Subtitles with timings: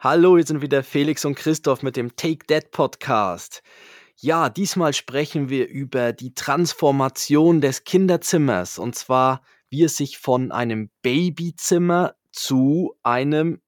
[0.00, 3.64] Hallo, hier sind wieder Felix und Christoph mit dem Take That Podcast.
[4.14, 10.52] Ja, diesmal sprechen wir über die Transformation des Kinderzimmers und zwar, wie es sich von
[10.52, 13.60] einem Babyzimmer zu einem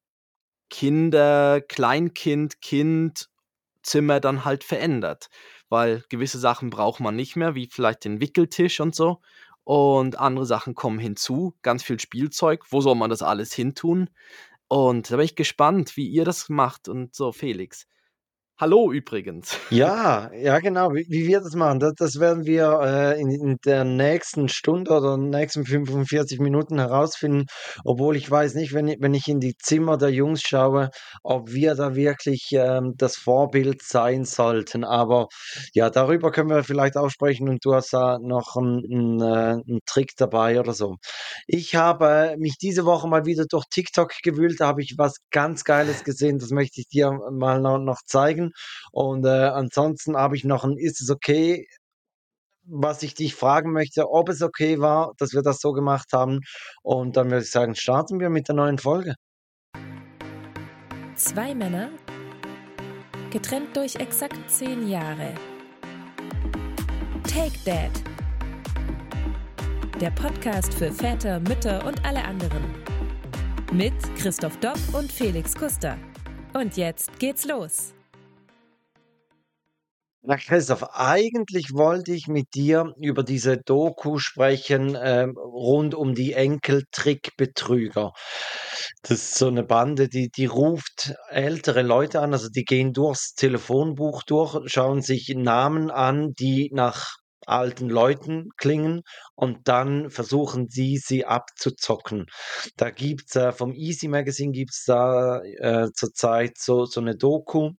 [0.69, 5.31] Kinder, Kleinkind, Kindzimmer dann halt verändert.
[5.69, 9.21] Weil gewisse Sachen braucht man nicht mehr, wie vielleicht den Wickeltisch und so.
[9.65, 12.65] Und andere Sachen kommen hinzu, ganz viel Spielzeug.
[12.71, 14.11] Wo soll man das alles hintun?
[14.73, 17.89] Und da bin ich gespannt, wie ihr das macht und so, Felix.
[18.61, 19.57] Hallo übrigens.
[19.71, 23.57] Ja, ja, genau, wie, wie wir das machen, das, das werden wir äh, in, in
[23.65, 27.47] der nächsten Stunde oder nächsten 45 Minuten herausfinden,
[27.87, 30.91] obwohl ich weiß nicht, wenn ich, wenn ich in die Zimmer der Jungs schaue,
[31.23, 34.85] ob wir da wirklich ähm, das Vorbild sein sollten.
[34.85, 35.29] Aber
[35.73, 39.81] ja, darüber können wir vielleicht auch sprechen und du hast da noch einen, einen, einen
[39.87, 40.97] Trick dabei oder so.
[41.47, 45.65] Ich habe mich diese Woche mal wieder durch TikTok gewühlt, da habe ich was ganz
[45.65, 48.01] Geiles gesehen, das möchte ich dir mal noch, noch
[48.93, 51.67] Und äh, ansonsten habe ich noch ein Ist es okay?
[52.65, 56.41] Was ich dich fragen möchte, ob es okay war, dass wir das so gemacht haben.
[56.83, 59.15] Und dann würde ich sagen, starten wir mit der neuen Folge.
[61.15, 61.91] Zwei Männer,
[63.31, 65.35] getrennt durch exakt zehn Jahre.
[67.25, 67.91] Take Dad.
[70.01, 72.65] Der Podcast für Väter, Mütter und alle anderen.
[73.73, 75.97] Mit Christoph Dopp und Felix Kuster.
[76.55, 77.93] Und jetzt geht's los.
[80.23, 86.35] Na Christoph, eigentlich wollte ich mit dir über diese Doku sprechen, ähm, rund um die
[86.35, 88.13] Enkeltrickbetrüger.
[89.03, 93.35] Das ist so eine Bande, die die ruft ältere Leute an, also die gehen durchs
[93.35, 99.01] Telefonbuch durch, schauen sich Namen an, die nach alten Leuten klingen
[99.35, 102.27] und dann versuchen sie, sie abzuzocken.
[102.77, 107.71] Da gibt's äh, vom Easy Magazine gibt's da äh, zurzeit so so eine Doku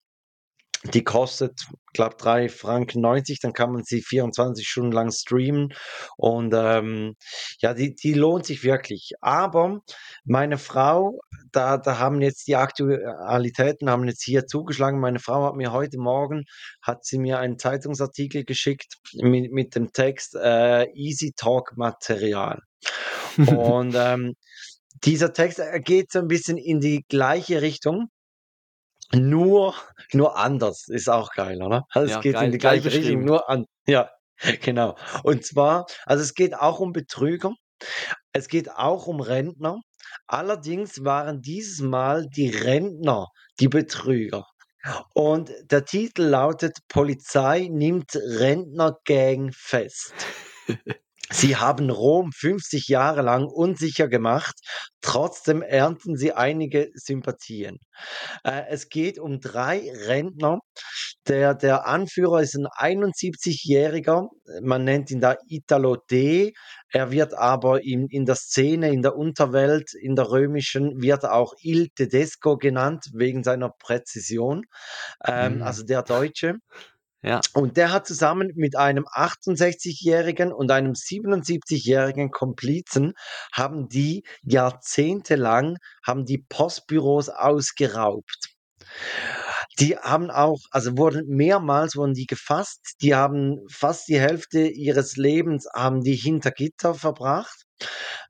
[0.85, 5.73] die kostet, glaube 3 Franken 90, dann kann man sie 24 Stunden lang streamen
[6.17, 7.15] und ähm,
[7.59, 9.11] ja, die, die lohnt sich wirklich.
[9.21, 9.81] Aber
[10.23, 11.19] meine Frau,
[11.51, 14.99] da, da haben jetzt die Aktualitäten haben jetzt hier zugeschlagen.
[14.99, 16.45] Meine Frau hat mir heute Morgen
[16.81, 22.59] hat sie mir einen Zeitungsartikel geschickt mit, mit dem Text äh, Easy Talk Material.
[23.37, 24.33] und ähm,
[25.03, 28.09] dieser Text geht so ein bisschen in die gleiche Richtung.
[29.13, 29.75] Nur
[30.13, 31.83] nur anders, ist auch geil, oder?
[31.93, 34.09] Also, es Ja, geht in geil, die geil gleiche Richtung, nur an ja,
[34.61, 34.95] genau.
[35.23, 37.53] Und zwar also, es geht auch um Betrüger.
[38.33, 39.79] Es geht auch um Rentner.
[40.27, 43.27] Allerdings waren dieses Mal die Rentner
[43.59, 44.45] die Betrüger.
[45.13, 50.33] Und der Titel lautet: „Polizei nimmt Rentnergang fest.“
[51.31, 54.55] Sie haben Rom 50 Jahre lang unsicher gemacht,
[55.01, 57.77] trotzdem ernten sie einige Sympathien.
[58.43, 60.59] Äh, es geht um 3 Rentner.
[61.27, 64.27] Der der Anführer ist 'n 71-Jähriger.
[64.63, 66.53] Man nennt ihn da Italo D.
[66.91, 71.53] Er wird aber in in der Szene, in der Unterwelt, in der römischen wird auch
[71.61, 74.63] Il Tedesco genannt, wegen seiner Präzision,
[75.25, 75.61] ähm, Mhm.
[75.61, 76.55] also der Deutsche.
[77.23, 77.39] Ja.
[77.53, 83.13] Und der hat zusammen mit einem 68-Jährigen und einem 77-jährigen Komplizen
[83.51, 88.49] haben die jahrzehntelang haben die Postbüros ausgeraubt.
[89.79, 92.95] Die haben auch also wurden mehrmals wurden die gefasst.
[93.01, 97.65] Die haben fast die Hälfte ihres Lebens haben die hinter Gitter verbracht.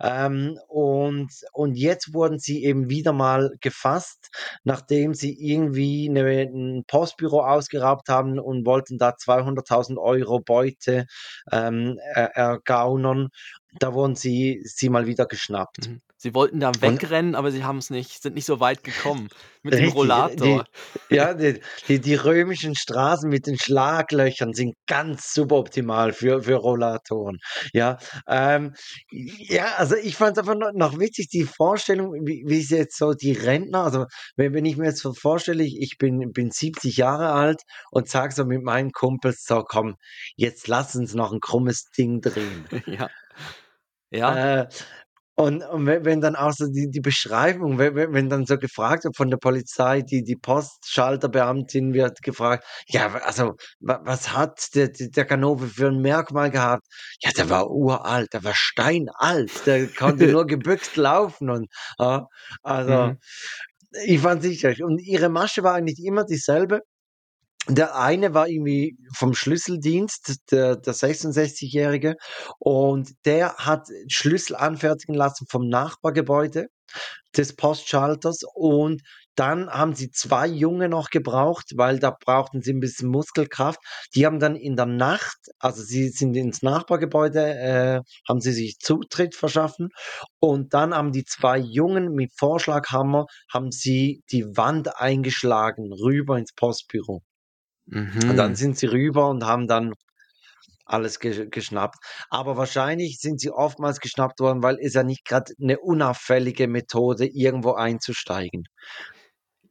[0.01, 4.29] Ähm, und und jetzt wurden sie eben wieder mal gefasst,
[4.63, 11.05] nachdem sie irgendwie 'ne 'n Postbüro ausgeraubt haben und wollten da 200.000 Euro Beute,
[11.51, 13.29] ähm, er ergaunern.
[13.79, 15.89] Da wurden sie sie mal wieder geschnappt.
[15.89, 16.01] Mhm.
[16.21, 19.29] Sie wollten da Und wegrennen, aber sie haben's nicht sind nicht so weit gekommen
[19.63, 20.67] mit dem Richtig, äh, die Rollator.
[21.09, 27.37] ja, die die die römischen Straßen mit den Schlaglöchern sind ganz suboptimal für für Rollatoren,
[27.73, 27.97] ja.
[28.27, 28.73] Ähm,
[29.11, 33.13] ja, also ich fand's einfach no noch witzig, die Vorstellung, wie wie sie jetzt so
[33.13, 34.05] die Rentner also,
[34.35, 38.33] wenn wenn ich mir jetzt so vorstelle, ich bin bin 70 Jahre alt und sage
[38.33, 39.95] so mit meinen Kumpels: „So, komm,
[40.35, 43.11] jetzt lass uns noch 'n krummes Ding drehen.“ Ja.
[44.11, 44.41] Ja.
[44.43, 44.67] Äh,
[45.35, 48.57] und und wenn wenn dann auch so die die Beschreibung, we we wenn dann so
[48.57, 54.59] gefragt wird von der Polizei, die die Postschalterbeamtin wird gefragt: „Ja, also, wa was hat
[54.75, 56.85] der der Ganove für 'n Merkmal gehabt?“
[57.21, 61.67] „Ja, der war uralt, der war steinalt, der konnte nur gebückt laufen“ und
[61.99, 62.27] ja,
[62.63, 63.17] also, Mhm.
[64.05, 64.81] ich fand's nicht schlecht.
[64.81, 66.81] Und ihre Masche war eigentlich immer dieselbe.
[67.69, 72.15] Der eine war irgendwie vom Schlüsseldienst, der der 66-Jährige,
[72.57, 76.67] und der hat Schlüssel anfertigen lassen vom Nachbargebäude
[77.37, 79.01] des Postschalters und
[79.35, 83.79] dann haben sie 2 Junge noch gebraucht, weil da brauchten sie 'n bisschen Muskelkraft.
[84.15, 88.79] Die haben dann in der Nacht also, sie sind ins Nachbargebäude, äh, haben sie sich
[88.79, 89.89] Zutritt verschaffen
[90.39, 96.53] und dann haben die 2 Jungen mit Vorschlaghammer haben sie die Wand eingeschlagen, rüber ins
[96.53, 97.21] Postbüro.
[98.27, 98.55] Und dann Mhm.
[98.55, 99.93] sind sie rüber und haben dann
[100.85, 101.97] alles ge geschnappt.
[102.29, 107.27] Aber wahrscheinlich sind sie oftmals geschnappt worden, weil ist ja nicht grad 'ne unauffällige Methode,
[107.27, 108.65] irgendwo einzusteigen.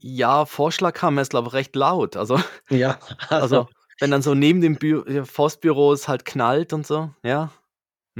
[0.02, 2.16] Ja, Vorschlaghammer ist, glaube ich, recht laut.
[2.16, 2.36] Also
[2.70, 3.00] Ja,
[3.38, 3.68] also also,
[3.98, 7.50] wenn dann so neben dem Bü Postbüro es halt knallt und so, ja.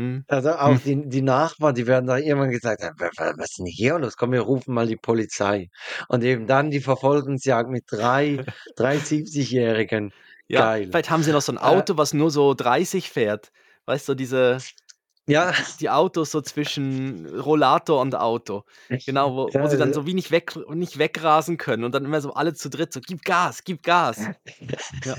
[0.00, 0.24] Mhm.
[0.28, 0.80] Also, auch Hm.
[0.80, 3.98] die die Nachbarn, die werden da irgendwann gesagt haben: „Wa wa was ist 'n hier
[3.98, 4.16] los?
[4.16, 5.68] Komm, wir rufen mal die Polizei.“
[6.08, 8.42] Und eben dann die Verfolgungsjagd mit 3
[8.76, 10.12] 3 70-Jährigen.
[10.50, 10.90] Ja, Geil.
[10.90, 13.52] vielleicht haben sie noch so 'n Äh Auto, was nur so 30 fährt.
[13.86, 14.64] Weißt du, diese
[15.28, 15.52] Ja.
[15.80, 18.64] die Autos so zwischen Rollator und Auto.
[19.06, 22.04] Genau, wo wo sie dann äh so wie nicht weg nicht wegrasen können und dann
[22.06, 24.30] immer so alle zu dritt so: „Gib Gas, gib Gas.“
[25.04, 25.16] Ja.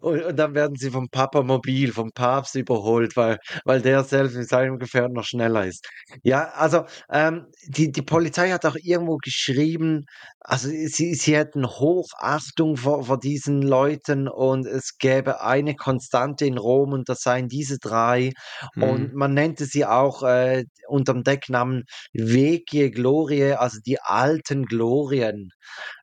[0.00, 4.48] Und und dann werden sie vom Papamobil, vom Papst überholt, weil weil der selbst mit
[4.48, 5.86] seinem Gefährt noch schneller ist.
[6.22, 10.04] Ja, also, ähm, die die Polizei hat auch irgendwo geschrieben,
[10.40, 16.58] also, sie sie hätten Hochachtung vor vor diesen Leuten und es gäbe eine Konstante in
[16.58, 18.32] Rom und das seien diese 3
[18.78, 19.14] und Mhm.
[19.14, 25.48] man nennte sie auch, äh, unterm Decknamen Vecchie Glorie, also die alten Glorien.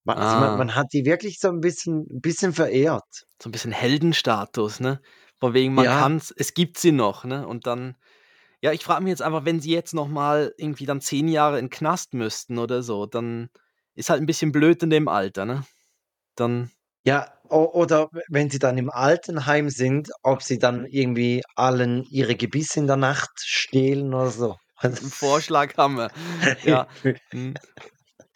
[0.08, 0.56] Also, man Ah.
[0.56, 3.26] man hat die wirklich so 'n bisschen 'n bisschen verehrt.
[3.42, 5.02] So 'n bisschen Heldenstatus, ne?
[5.40, 5.92] Von wegen, man Ja.
[5.92, 7.48] kann's es gibt sie noch, ne?
[7.48, 7.96] Und dann
[8.62, 11.60] ja, ich frage mich jetzt einfach, wenn sie jetzt noch mal irgendwie dann 10 Jahre
[11.60, 13.50] in Knast müssten oder so, dann
[13.96, 15.66] ist halt 'n bisschen blöd in dem Alter, ne?
[16.36, 16.72] Dann
[17.06, 22.36] Ja, oder we wenn sie dann im Altenheim sind, ob sie dann irgendwie allen ihre
[22.36, 24.56] Gebisse in der Nacht stehlen oder so.
[24.82, 26.12] Mit'm Vorschlaghammer.
[26.64, 26.88] Ja,
[27.32, 27.58] mhm.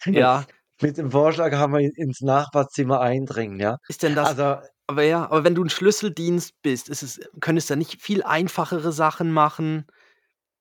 [0.12, 0.46] Ja.
[0.82, 3.78] Mit dem Vorschlaghammer in ins Nachbarzimmer eindringen, ja.
[3.90, 4.56] Ist denn das Also
[4.88, 8.22] aber ja aber wenn du 'n Schlüsseldienst bist, ist es könntest du da nicht viel
[8.22, 9.86] einfachere Sachen machen?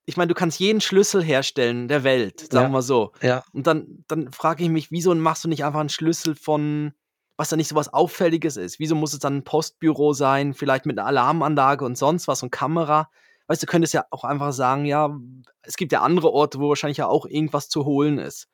[0.06, 3.14] Ich meine, du kannst jeden Schlüssel herstellen der Welt, sagen wir Ja, mal so.
[3.22, 3.46] ja.
[3.54, 6.94] Und dann dann frage ich mich, wieso machst du nicht einfach 'n Schlüssel von
[7.38, 8.80] was da nicht so was Auffälliges ist?
[8.80, 12.52] Wieso muss es dann 'n Postbüro sein, vielleicht mit 'ner Alarmanlage und sonst was und
[12.52, 13.10] Kamera?
[13.48, 15.18] Weißt du, könntest ja auch einfach sagen: „Ja,
[15.64, 18.46] es gibt ja andere Orte, wo wahrscheinlich ja auch irgendwas zu holen ist.“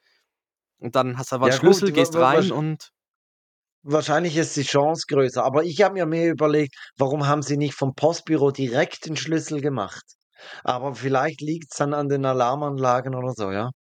[0.81, 2.91] Und dann hast du 'n Ja Schlüssel, gut, gehst rein und
[3.83, 7.73] wahrscheinlich ist die Chance größer, aber ich habe mir mehr überlegt, warum haben sie nicht
[7.73, 10.03] vom Postbüro direkt den Schlüssel gemacht?
[10.63, 13.71] Aber vielleicht liegt's dann an den Alarmanlagen oder so, ja?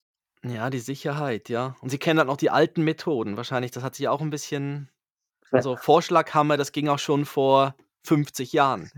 [0.43, 1.75] Ja, die Sicherheit, ja.
[1.81, 3.69] Und sie kennen halt noch die alten Methoden wahrscheinlich.
[3.71, 4.89] Das hat sich auch 'n bisschen
[5.51, 8.89] also, Vorschlaghammer, das ging auch schon vor 50 Jahren.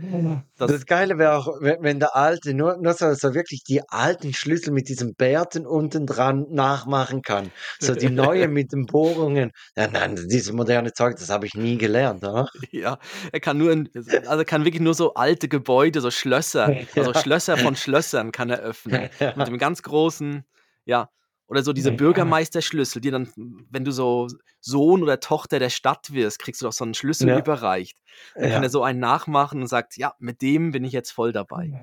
[0.58, 3.82] Das Das Geile wäre auch, we wenn der Alte nur nur so so wirklich die
[3.90, 7.52] alten Schlüssel mit diesen Bärten unten dran nachmachen kann.
[7.80, 9.52] So die neue mit den Bohrungen.
[9.76, 12.48] Ja, nein, dieses moderne Zeug, das habe ich nie gelernt, oder?
[12.72, 12.98] Ja,
[13.32, 16.66] er kann nur in also, er kann wirklich nur so alte Gebäude, so Schlösser
[16.96, 17.22] also, Ja.
[17.22, 19.10] Schlösser von Schlössern kann er öffnen.
[19.36, 20.44] Mit dem ganz großen
[20.86, 21.10] ja.
[21.50, 23.30] Oder so diese Bürgermeisterschlüssel, die dann,
[23.70, 24.28] wenn du so
[24.62, 27.38] Sohn oder Tochter der Stadt wirst, kriegst du doch so 'n Schlüssel Ja.
[27.38, 27.98] überreicht.
[28.40, 28.70] Dann kann er Ja.
[28.70, 31.74] so einen nachmachen und sagt: „Ja, mit dem bin ich jetzt voll dabei.“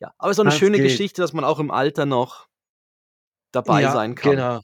[0.00, 0.80] Ja, aber so 'ne Das schöne geht.
[0.80, 2.46] Geschichte, dass man auch im Alter noch
[3.54, 4.48] dabei Ja, sein kann.
[4.48, 4.60] genau.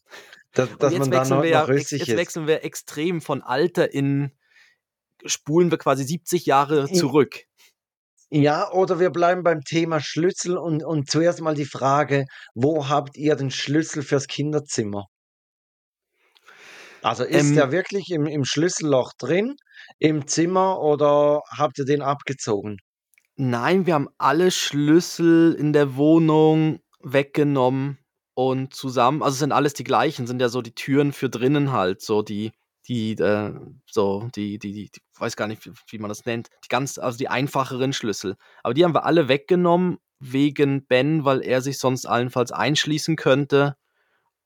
[0.55, 2.17] Da Und dass jetzt man da wechseln noch wir noch ja rüstig jetzt ist.
[2.17, 4.33] wechseln wir extrem von Alter in
[5.27, 7.47] spulen wir quasi 70 Jahre zurück.
[8.35, 12.25] Ja, oder wir bleiben beim Thema Schlüssel und und zuerst mal die Frage:
[12.55, 15.05] Wo habt ihr den Schlüssel fürs Kinderzimmer?
[17.05, 19.57] Also, ist Ähm der wirklich im im Schlüsselloch drin
[19.99, 22.79] im Zimmer oder habt ihr den abgezogen?
[23.37, 27.99] Nein, wir haben alle Schlüssel in der Wohnung weggenommen
[28.35, 31.73] und zusammen also, es sind alles die gleichen, sind ja so die Türen für drinnen
[31.73, 32.53] halt, so die
[32.89, 33.53] die, äh
[33.91, 36.49] so die die die weiß gar nicht, wie man das nennt.
[36.65, 38.37] Die ganz also, die einfacheren Schlüssel.
[38.63, 43.77] Aber die haben wir alle weggenommen wegen Ben, weil er sich sonst allenfalls einschließen könnte.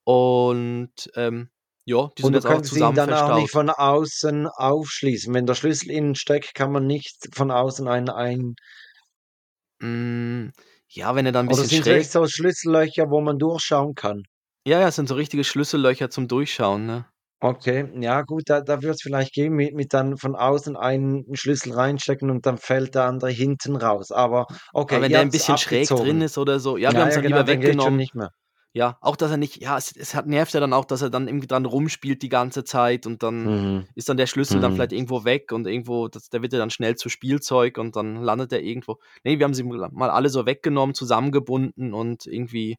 [0.05, 1.50] Und, ähm,
[1.87, 3.52] ja, die sind Und jetzt einfach könntest ihn zusammen dann auch nicht verstaut.
[3.52, 5.35] von außen aufschließen.
[5.35, 8.57] Wenn der Schlüssel innen steckt, kann man nicht von außen einen ein
[9.81, 10.52] Hm,
[10.88, 13.95] ja, wenn er da 'n Oder bisschen sind's wirklich schräg so Schlüssellöcher, wo man durchschauen
[13.95, 14.25] kann?
[14.66, 17.07] Ja, ja, es sind so richtige Schlüssellöcher zum Durchschauen, ne?
[17.43, 21.25] Okay, ja gut, da da würde es vielleicht gehen mit mit dann von außen einen
[21.37, 24.11] Schlüssel reinstecken und dann fällt der andere hinten raus.
[24.11, 24.47] Aber
[24.88, 26.23] Aber okay, wenn ihr der 'n habt's bisschen schräg drin abgezogen.
[26.23, 27.97] ist oder so ja, wir Ja, haben's ja, dann genau, lieber dann geht's schon weggenommen.
[27.97, 28.31] nicht mehr.
[28.75, 31.11] Ja, auch dass er nicht, ja, es, es hat, nervt ja dann auch, dass er
[31.11, 33.87] dann irgendwie dran rumspielt die ganze Zeit und dann Mhm.
[33.97, 34.75] ist dann der Schlüssel dann Mhm.
[34.75, 38.16] vielleicht irgendwo weg und irgendwo, das, der wird ja dann schnell zu Spielzeug und dann
[38.23, 38.99] landet er irgendwo.
[39.25, 42.76] Nee, wir haben sie mal alle so weggenommen, zusammengebunden und irgendwie,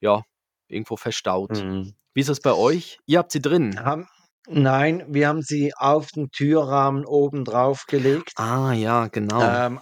[0.00, 0.22] ja,
[0.68, 1.64] irgendwo verstaut.
[1.72, 1.94] Mhm.
[2.14, 2.98] Wie ist das bei euch?
[3.06, 3.78] Ihr habt sie drin.
[3.84, 4.06] Haben,
[4.46, 8.32] nein, wir haben sie auf den Türrahmen oben drauf gelegt.
[8.36, 9.42] Ah, ja, genau.
[9.42, 9.80] Ähm,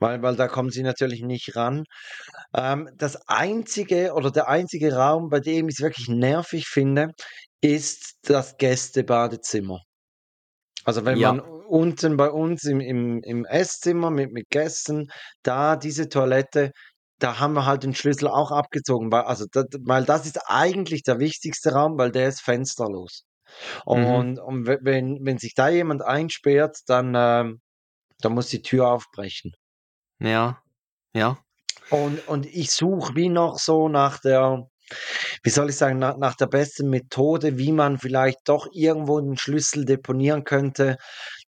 [0.00, 1.84] weil, weil da kommen sie natürlich nicht ran.
[2.54, 7.12] Ähm, das einzige oder der einzige Raum, bei dem ich es wirklich nervig finde,
[7.60, 9.80] ist das Gästebadezimmer.
[10.84, 11.32] Also wenn Ja.
[11.32, 15.08] man unten bei uns im, im, im Esszimmer mit, mit Gästen,
[15.42, 16.72] da diese Toilette,
[17.22, 21.02] da haben wir halt den Schlüssel auch abgezogen, weil, also das, weil das ist eigentlich
[21.02, 23.24] der wichtigste Raum, weil der ist fensterlos.
[23.86, 24.04] Mhm.
[24.06, 27.60] Und, und we- wenn, wenn sich da jemand einsperrt, dann, ähm,
[28.20, 29.52] dann muss die Tür aufbrechen.
[30.18, 30.60] Ja,
[31.14, 31.38] ja.
[31.90, 34.68] Und, und ich suche wie noch so nach der,
[35.42, 39.36] wie soll ich sagen, nach, nach der besten Methode, wie man vielleicht doch irgendwo den
[39.36, 40.96] Schlüssel deponieren könnte,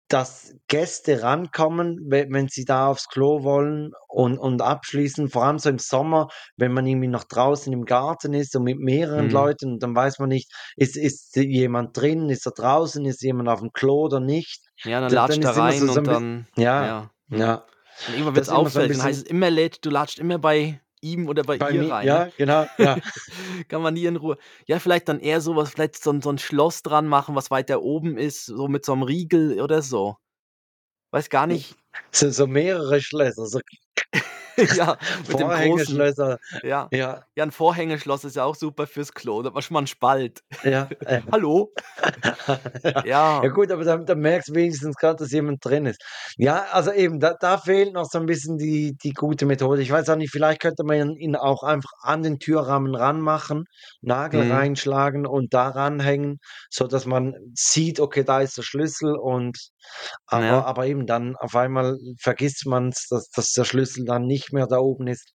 [0.08, 5.58] dass Gäste rankommen, wenn, wenn sie da aufs Klo wollen und, und abschließen, vor allem
[5.58, 9.32] so im Sommer, wenn man irgendwie noch draußen im Garten ist und mit mehreren Mhm.
[9.32, 13.60] Leuten, dann weiß man nicht, ist, ist jemand drin, ist er draußen, ist jemand auf
[13.60, 14.62] dem Klo oder nicht.
[14.84, 17.10] Ja, dann Da- latscht dann er immer rein so- so und bi- dann, Ja, ja.
[17.30, 17.64] ja.
[18.06, 20.38] Und irgendwann wird es immer so auffällig, dann heißt es immer, lädt, du latscht immer
[20.38, 22.06] bei ihm oder bei, Bei ihr mir, rein.
[22.06, 22.32] ja, ne?
[22.36, 22.96] genau, ja.
[23.68, 24.36] Kann man nie in Ruhe.
[24.66, 27.82] Ja, vielleicht dann eher sowas, vielleicht so, ein- so ein Schloss dran machen, was weiter
[27.82, 30.16] oben ist, so mit so einem Riegel oder so.
[31.12, 31.76] Weiß gar nicht.
[32.10, 33.60] So, so mehrere Schlösser, so
[34.76, 34.96] ja,
[35.28, 35.98] mit dem großen.
[36.62, 36.88] Ja.
[36.92, 39.42] Ja, ja, ein Vorhängeschloss ist ja auch super fürs Klo.
[39.42, 40.40] Da man schon mal einen Spalt.
[40.62, 40.88] ja.
[41.06, 41.72] äh, Hallo?
[43.04, 43.04] ja.
[43.04, 43.42] Ja.
[43.42, 46.02] Ja gut, aber dann, dann merkst du wenigstens gerade, dass jemand drin ist.
[46.36, 49.82] Ja, also eben, da, da fehlt noch so ein bisschen die, die gute Methode.
[49.82, 53.64] Ich weiß auch nicht, vielleicht könnte man ihn auch einfach an den Türrahmen ranmachen,
[54.00, 54.50] Nagel Mhm.
[54.50, 56.38] reinschlagen und da ranhängen,
[56.70, 59.56] so dass man sieht, okay, da ist der Schlüssel und
[60.26, 60.64] aber, Ja.
[60.64, 64.66] aber eben dann auf einmal vergisst man es, dass, dass der Schlüssel dann nicht mehr
[64.66, 65.32] da oben ist.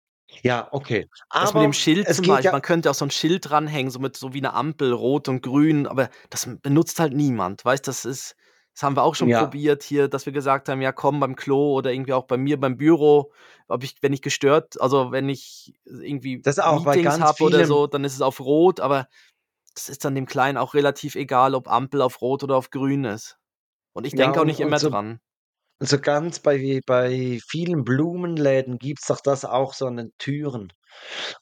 [0.43, 1.09] Ja, okay.
[1.31, 3.49] Das Aber mit dem Schild es zum Beispiel, ja, man könnte auch so ein Schild
[3.49, 7.65] dranhängen, so mit so wie eine Ampel, rot und grün, aber das benutzt halt niemand.
[7.65, 8.35] Weißt das ist,
[8.75, 11.37] das haben wir auch schon ja, probiert hier, dass wir gesagt haben, ja komm beim
[11.37, 13.33] Klo oder irgendwie auch bei mir beim Büro,
[13.69, 17.87] ob ich, wenn ich gestört, also wenn ich irgendwie das auch Meetings habe oder so,
[17.87, 19.07] dann ist es auf rot, aber
[19.75, 23.05] das ist dann dem Kleinen auch relativ egal, ob Ampel auf rot oder auf grün
[23.05, 23.39] ist.
[23.95, 25.19] Und ich ja, denke auch nicht immer so dran.
[25.81, 30.73] So ganz bei, bei vielen Blumenläden gibt es doch das auch so an den Türen.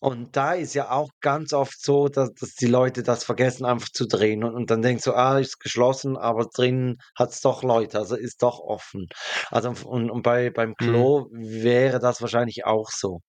[0.00, 3.88] Und da ist ja auch ganz oft so, dass, dass die Leute das vergessen, einfach
[3.90, 4.44] zu drehen.
[4.44, 8.16] Und, und dann denkst du, ah, ist geschlossen, aber drinnen hat es doch Leute, also
[8.16, 9.08] ist doch offen.
[9.50, 10.74] Also und, und bei, beim Mhm.
[10.76, 13.20] Klo wäre das wahrscheinlich auch so.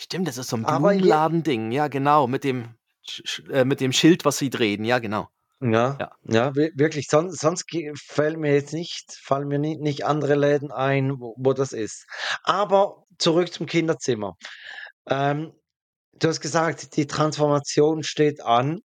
[0.00, 2.76] Stimmt, das ist so ein Blumenladending, ja genau, mit dem,
[3.50, 5.28] äh, mit dem Schild, was sie drehen, ja genau.
[5.60, 6.10] Ja, Ja.
[6.24, 7.64] ja, wir- wirklich, sonst, sonst
[8.06, 12.06] fällt mir jetzt nicht, fallen mir nicht, nicht andere Läden ein, wo, wo das ist.
[12.42, 14.34] Aber zurück zum Kinderzimmer.
[15.08, 15.52] Ähm,
[16.14, 18.80] du hast gesagt, die Transformation steht an.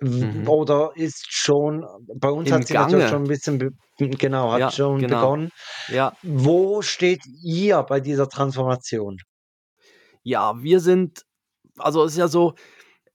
[0.00, 0.48] Mhm.
[0.48, 1.84] Oder ist schon,
[2.16, 3.24] bei uns Im hat sie natürlich schon Gange.
[3.24, 5.20] ein bisschen, be genau, hat Ja, schon genau.
[5.20, 5.50] begonnen.
[5.88, 9.16] Ja, Wo steht ihr bei dieser Transformation?
[10.22, 11.22] ja, wir sind,
[11.78, 12.54] also es ist ja so,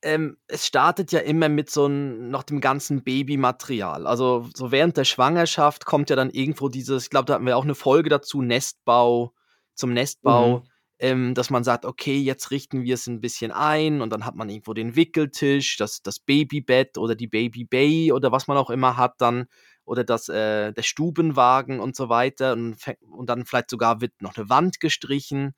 [0.05, 4.05] ähm, es startet ja immer mit so ein, noch dem ganzen Babymaterial.
[4.07, 7.57] Also so während der Schwangerschaft kommt ja dann irgendwo dieses, ich glaube, da hatten wir
[7.57, 9.33] auch eine Folge dazu, Nestbau,
[9.74, 10.63] zum Nestbau, Mhm.
[11.00, 14.35] ähm, dass man sagt, okay, jetzt richten wir es ein bisschen ein und dann hat
[14.35, 18.95] man irgendwo den Wickeltisch, das, das Babybett oder die Babybay oder was man auch immer
[18.97, 19.47] hat dann
[19.85, 22.77] oder das, äh, der Stubenwagen und so weiter und,
[23.09, 25.55] und dann vielleicht sogar wird noch eine Wand gestrichen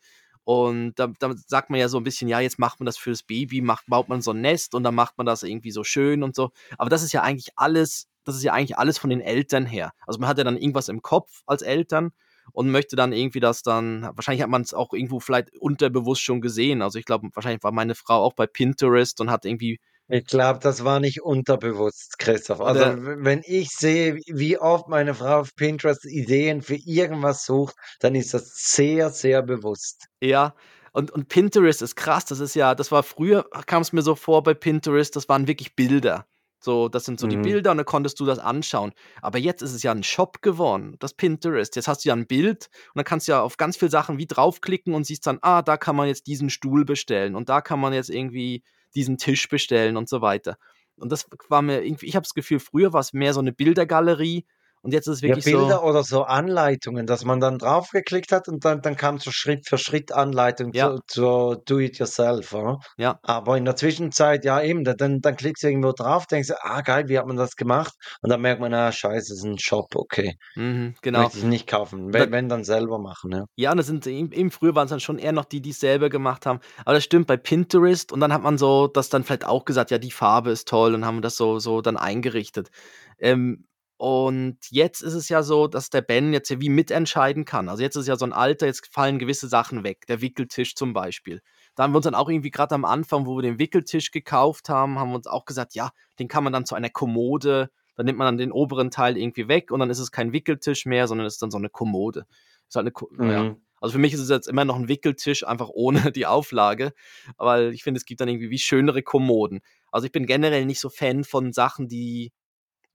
[0.47, 3.21] und da, da sagt man ja so ein bisschen, ja, jetzt macht man das fürs
[3.21, 6.23] Baby, macht, baut man so ein Nest und dann macht man das irgendwie so schön
[6.23, 6.51] und so.
[6.77, 9.91] Aber das ist ja eigentlich alles, das ist ja eigentlich alles von den Eltern her.
[10.05, 12.11] Also man hat ja dann irgendwas im Kopf als Eltern
[12.53, 16.39] und möchte dann irgendwie das dann, wahrscheinlich hat man es auch irgendwo vielleicht unterbewusst schon
[16.39, 16.81] gesehen.
[16.81, 20.59] Also ich glaube, wahrscheinlich war meine Frau auch bei Pinterest und hat irgendwie, Ich glaube,
[20.59, 22.59] das war nicht unterbewusst, Christoph.
[22.59, 27.75] Also, w- wenn ich sehe, wie oft meine Frau auf Pinterest Ideen für irgendwas sucht,
[28.01, 30.07] dann ist das sehr, sehr bewusst.
[30.21, 30.55] ja.
[30.93, 34.15] Und, und Pinterest ist krass, das ist ja, das war früher, kam es mir so
[34.15, 36.25] vor bei Pinterest, das waren wirklich Bilder.
[36.59, 37.37] So, das sind so die Mhm.
[37.37, 38.93] Bilder und dann konntest du das anschauen.
[39.21, 41.75] Aber jetzt ist es ja ein Shop geworden, das Pinterest.
[41.75, 44.17] Jetzt hast du ja ein Bild und dann kannst du ja auf ganz viele Sachen
[44.17, 47.61] wie draufklicken und siehst dann, ah, da kann man jetzt diesen Stuhl bestellen und da
[47.61, 48.63] kann man jetzt irgendwie
[48.95, 50.57] diesen Tisch bestellen und so weiter.
[50.97, 53.53] Und das war mir irgendwie, ich habe das Gefühl, früher war es mehr so eine
[53.53, 54.45] Bildergalerie
[54.87, 58.31] Und jetzt ist es Ja, wirklich Bilder so oder so Anleitungen, dass man dann draufgeklickt
[58.31, 60.93] hat und dann dann kam so Schritt für Schritt Anleitung Ja.
[60.93, 62.79] zu zur Do it yourself, oder?
[62.97, 63.21] Ja.
[63.21, 66.55] Aber in der Zwischenzeit, ja eben, da dann dann klickst du irgendwo drauf, denkst du:
[66.63, 69.59] „Ah, geil, wie hat man das gemacht?“ Und dann merkt man: „Ah, scheiße, ist 'n
[69.59, 70.35] Shop, okay.
[70.55, 71.29] Mhm, genau.
[71.29, 73.45] Möchte ich nicht kaufen.“ Da Wenn wenn, dann selber machen, ja.
[73.59, 76.09] Ja, und das sind eben eben früher waren's dann schon eher noch die, die's selber
[76.09, 76.59] gemacht haben.
[76.85, 79.89] Aber das stimmt bei Pinterest und dann hat man so das dann vielleicht auch gesagt:
[79.89, 82.69] „Ja, die Farbe ist toll“ und haben das so so dann eingerichtet.
[83.17, 83.65] Ähm,
[83.97, 87.69] und jetzt ist es ja so, dass der Ben jetzt ja wie mitentscheiden kann.
[87.69, 90.93] Also, jetzt ist ja so 'n Alter, jetzt fallen gewisse Sachen weg, der Wickeltisch zum
[90.93, 91.41] Beispiel.
[91.75, 94.69] Da haben wir uns dann auch irgendwie grad am Anfang, wo wir den Wickeltisch gekauft
[94.69, 98.05] haben, haben wir uns auch gesagt: „Ja, den kann man dann zu einer Kommode dann
[98.05, 101.07] nimmt man dann den oberen Teil irgendwie weg und dann ist es kein Wickeltisch mehr,
[101.07, 102.25] sondern ist dann so 'ne Kommode.“
[102.69, 103.47] Ist halt 'ne Ko ja.
[103.47, 103.61] Mhm.
[103.81, 106.93] Also, für mich ist es jetzt immer noch 'n Wickeltisch, einfach ohne die Auflage,
[107.37, 109.61] weil ich finde, es gibt dann irgendwie wie schönere Kommoden.
[109.91, 112.31] Also, ich bin generell nicht so Fan von Sachen, die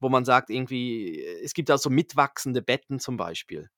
[0.02, 3.71] wo man sagt irgendwie es gibt da so mitwachsende Betten zum Beispiel,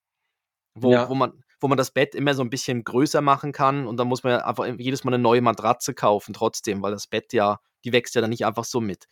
[0.74, 1.08] wo Ja.
[1.08, 4.08] wo man wo man das Bett immer so 'n bisschen größer machen kann und dann
[4.08, 7.60] muss man ja einfach jedes Mal 'ne neue Matratze kaufen trotzdem, weil das Bett ja
[7.84, 9.06] die wächst ja dann nicht einfach so mit.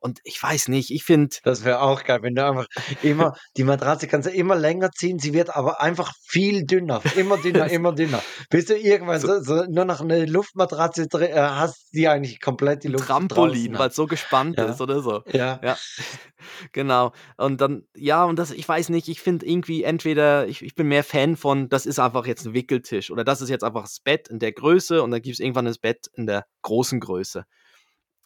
[0.00, 2.66] Und ich weiß nicht, ich finde Das wäre auch geil, wenn du einfach
[3.00, 7.38] immer die Matratze kannst du immer länger ziehen, sie wird aber einfach viel dünner, immer
[7.38, 12.08] dünner, immer dünner, bis du irgendwann So so nur noch 'ne Luftmatratze äh, hast, die
[12.08, 13.78] eigentlich komplett die Luft Trampolin, hat.
[13.78, 14.66] weil's so gespannt Ja.
[14.70, 15.22] ist oder so.
[15.26, 15.60] Ja.
[15.62, 15.78] Ja,
[16.72, 17.12] genau.
[17.36, 20.88] Und dann ja, und das ich weiß nicht, ich finde irgendwie entweder ich ich bin
[20.88, 24.00] mehr Fan von, das ist einfach jetzt 'n Wickeltisch oder das ist jetzt einfach das
[24.00, 27.44] Bett in der Größe und dann gibt's irgendwann das Bett in der großen Größe.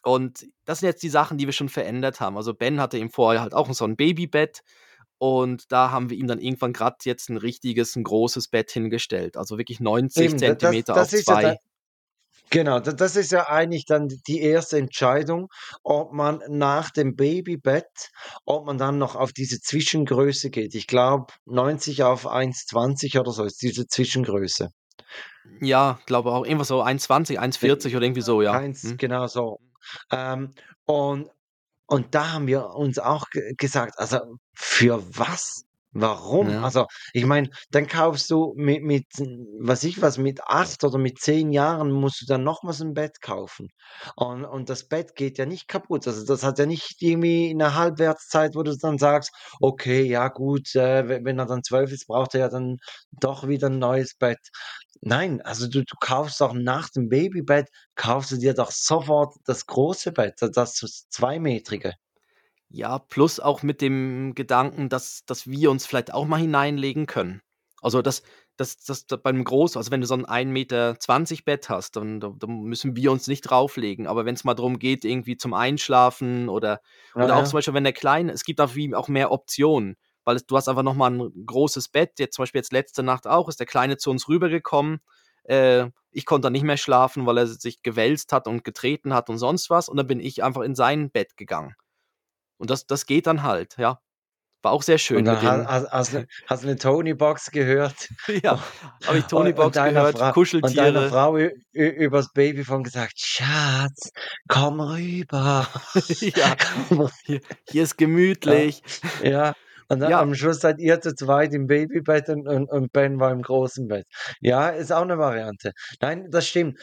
[0.03, 2.37] Und das sind jetzt die Sachen, die wir schon verändert haben.
[2.37, 4.61] Also, Ben hatte eben vorher halt auch so 'n Babybett
[5.19, 9.37] und da haben wir ihm dann irgendwann grad jetzt 'n richtiges 'n großes Bett hingestellt,
[9.37, 11.59] also wirklich 90 Eben, da das Zentimeter das auf ja 2.
[12.51, 15.49] genau, da das ist ja eigentlich dann die erste Entscheidung,
[15.83, 17.87] ob man nach dem Babybett
[18.45, 20.75] ob man dann noch auf diese Zwischengröße geht.
[20.75, 24.69] Ich glaube, 90 auf 1,20 oder so ist diese Zwischengröße.
[25.63, 28.61] Ja, glaube auch irgendwas so 1,20, 1,40 oder irgendwie so, ja.
[28.61, 28.99] 1 Mhm.
[28.99, 29.59] genau so.
[30.11, 30.51] Ähm,
[30.85, 31.29] und
[31.87, 34.19] und da haben wir uns auch ge gesagt: „Also,
[34.55, 35.63] für was?
[35.93, 36.63] Warum?“ Ja.
[36.63, 39.05] Also, ich meine, dann kaufst du mit mit
[39.61, 43.21] weiß ich was, mit 8 oder mit 10 Jahren musst du dann nochmals 'n Bett
[43.21, 43.69] kaufen.
[44.17, 46.07] Und und das Bett geht ja nicht kaputt.
[46.07, 50.75] Also, das hat ja nicht irgendwie 'ne Halbwertszeit, wo du dann sagst: „Okay, ja gut,
[50.75, 52.77] äh, we wenn er dann 12 ist, braucht er ja dann
[53.11, 54.39] doch wieder 'n neues Bett.“
[55.03, 59.65] Nein, also du du kaufst doch nach dem Babybett kaufst du dir doch sofort das
[59.65, 60.75] große Bett, da das
[61.09, 61.95] zweimetrige.
[62.73, 67.41] Ja, plus auch mit dem Gedanken, dass dass wir uns vielleicht auch mal hineinlegen können.
[67.81, 68.23] Also, das
[68.55, 72.31] das das beim Groß also, wenn du so 'n 1,20 m Bett hast, dann da
[72.37, 74.07] da müssen wir uns nicht drauflegen.
[74.07, 76.79] Aber wenn's mal drum geht, irgendwie zum Einschlafen oder
[77.15, 77.57] Ja, oder auch zum ja.
[77.57, 80.69] Beispiel, wenn der Kleine es gibt auch wie auch mehr Optionen, weil es du hast
[80.69, 82.19] einfach noch mal 'n großes Bett.
[82.19, 85.01] Jetzt zum Beispiel jetzt letzte Nacht auch, ist der Kleine zu uns rübergekommen.
[85.43, 89.29] Äh, ich konnte dann nicht mehr schlafen, weil er sich gewälzt hat und getreten hat
[89.29, 89.89] und sonst was.
[89.89, 91.75] Und dann bin ich einfach in sein Bett gegangen.
[92.57, 94.01] Und das das geht dann halt, ja.
[94.63, 98.07] War auch sehr Und schön dann den ha hast du hast du 'ne Tonybox gehört
[98.43, 98.61] Ja,
[99.05, 101.03] habe ich und und Tonybox gehört, Frau und deiner Kuscheltiere.
[101.03, 104.11] Frau ü ü übers Babyphone gesagt: „Schatz,
[104.47, 105.67] komm rüber.
[106.21, 106.55] Ja,
[106.89, 107.97] Komm rü“ hier hier ist
[108.43, 108.81] Ja, gemütlich.
[109.19, 109.53] ja.
[109.91, 110.19] Und dann Ja.
[110.19, 113.87] am Schluss seid ihr zu zweit im Babybett und und und Ben war im großen
[113.87, 114.05] Bett.
[114.41, 115.71] Ja, ist auch 'ne Variante.
[116.01, 116.79] Nein, das stimmt.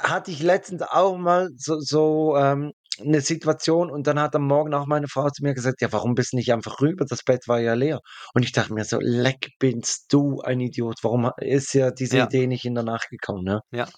[0.00, 4.74] Hatte ich letztens auch mal so so, ähm, 'ne Situation und dann hat am Morgen
[4.74, 7.04] auch meine Frau zu mir gesagt: „Ja, warum bist du nicht einfach rüber?
[7.08, 8.00] Das Bett war ja leer.“
[8.34, 10.98] Und ich dachte mir so: „Leck, bist du ein Idiot.
[11.02, 12.20] Warum ist dir diese Ja.
[12.20, 13.60] Idee nicht in der Nacht gekommen“, ne?
[13.72, 13.88] Ja.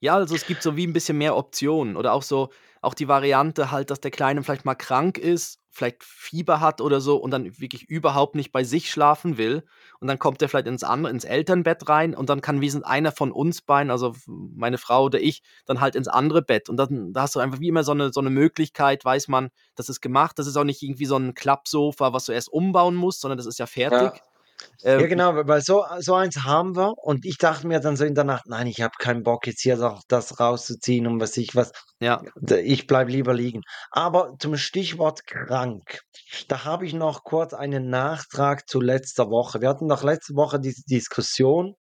[0.00, 2.50] Ja, also, es gibt so wie 'n bisschen mehr Optionen oder auch so
[2.82, 7.00] auch die Variante halt, dass der Kleine vielleicht mal krank ist, vielleicht Fieber hat oder
[7.00, 9.64] so und dann wirklich überhaupt nicht bei sich schlafen will.
[10.00, 13.12] Und dann kommt er vielleicht ins andere ins Elternbett rein und dann kann wenigstens einer
[13.12, 16.68] von uns beiden, also meine Frau oder ich, dann halt ins andere Bett.
[16.68, 19.50] Und dann da hast du einfach wie immer so 'ne so 'ne Möglichkeit, weiß man,
[19.76, 20.38] das ist gemacht.
[20.38, 23.46] Das ist auch nicht irgendwie so 'n Klappsofa, was du erst umbauen musst, sondern das
[23.46, 23.98] ist ja Ja.
[23.98, 24.22] fertig.
[24.22, 24.29] Ja,
[24.82, 28.04] Ähm genau, w weil so so eins haben wir und ich dachte mir dann so
[28.04, 31.36] in der Nacht: „Nein, ich habe keinen Bock, jetzt hier noch das rauszuziehen und weiß
[31.38, 31.72] ich was.
[32.00, 32.30] Ja.
[32.62, 36.00] Ich bleibe lieber liegen.“ Aber zum Stichwort krank,
[36.48, 39.60] da habe ich noch kurz einen Nachtrag zu letzter Woche.
[39.60, 41.74] Wir hatten doch letzte Woche diese Diskussion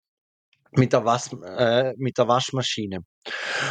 [0.72, 3.00] mit der Was äh, mit der Waschmaschine.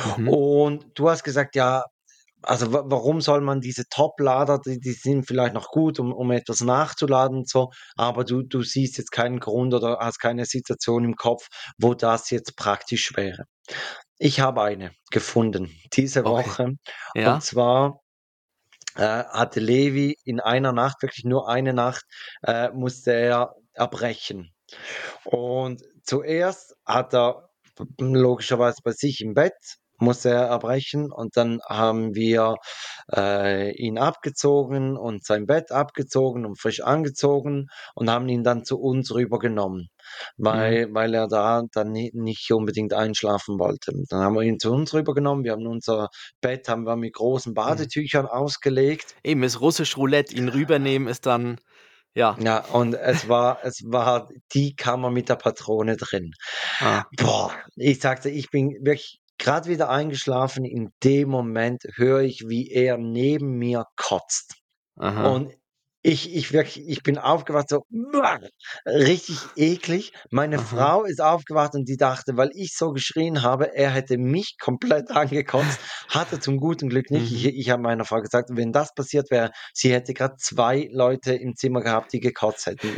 [0.03, 0.35] Mhm.
[0.35, 1.85] Und du hast gesagt: „Ja,
[2.45, 6.31] also wa warum soll man diese Toplader, die die sind vielleicht noch gut, um um
[6.31, 11.03] etwas nachzuladen und so, aber du du siehst jetzt keinen Grund oder hast keine Situation
[11.05, 11.47] im Kopf,
[11.79, 13.45] wo das jetzt praktisch wäre.“
[14.19, 16.27] Ich habe eine gefunden diese Okay.
[16.27, 16.73] Woche
[17.21, 17.43] und Ja.
[17.43, 18.01] zwar
[18.95, 22.03] äh, hatte Levi in einer Nacht, wirklich nur eine Nacht,
[22.43, 24.51] äh, musste er erbrechen.
[25.25, 27.49] Und zuerst hat er
[27.99, 29.53] logischerweise bei sich im Bett
[29.99, 32.55] musste er erbrechen und dann haben wir
[33.15, 38.79] äh, ihn abgezogen und sein Bett abgezogen und frisch angezogen und haben ihn dann zu
[38.79, 39.87] uns rübergenommen,
[40.37, 40.43] Mhm.
[40.45, 43.91] weil, weil er da dann ni- nicht unbedingt einschlafen wollte.
[44.09, 46.09] Dann haben wir ihn zu uns rübergenommen, wir haben unser
[46.41, 47.55] Bett haben wir mit großen Mhm.
[47.55, 49.15] Badetüchern ausgelegt.
[49.23, 51.57] Eben, ist russisch Roulette, ihn rübernehmen ist dann,
[52.13, 52.37] ja.
[52.39, 56.31] Ja, und es war, es war die Kammer mit der Patrone drin.
[56.79, 60.65] Ah, Boah, ich sagte, ich bin wirklich gerade wieder eingeschlafen.
[60.65, 64.55] In dem Moment höre ich, wie er neben mir kotzt.
[64.97, 65.29] aha.
[65.29, 65.53] Und
[66.05, 68.39] ich, ich wirklich, ich bin aufgewacht, so "Uah!"
[68.85, 70.11] richtig eklig.
[70.29, 70.59] Meine Aha.
[70.59, 75.11] Frau ist aufgewacht und die dachte, weil ich so geschrien habe, er hätte mich komplett
[75.11, 75.81] angekotzt.
[76.09, 77.31] Hatte zum guten Glück nicht.
[77.31, 77.49] Ich, Mhm.
[77.53, 81.55] ich habe meiner Frau gesagt, wenn das passiert wäre, sie hätte gerade zwei Leute im
[81.55, 82.93] Zimmer gehabt, die gekotzt hätten.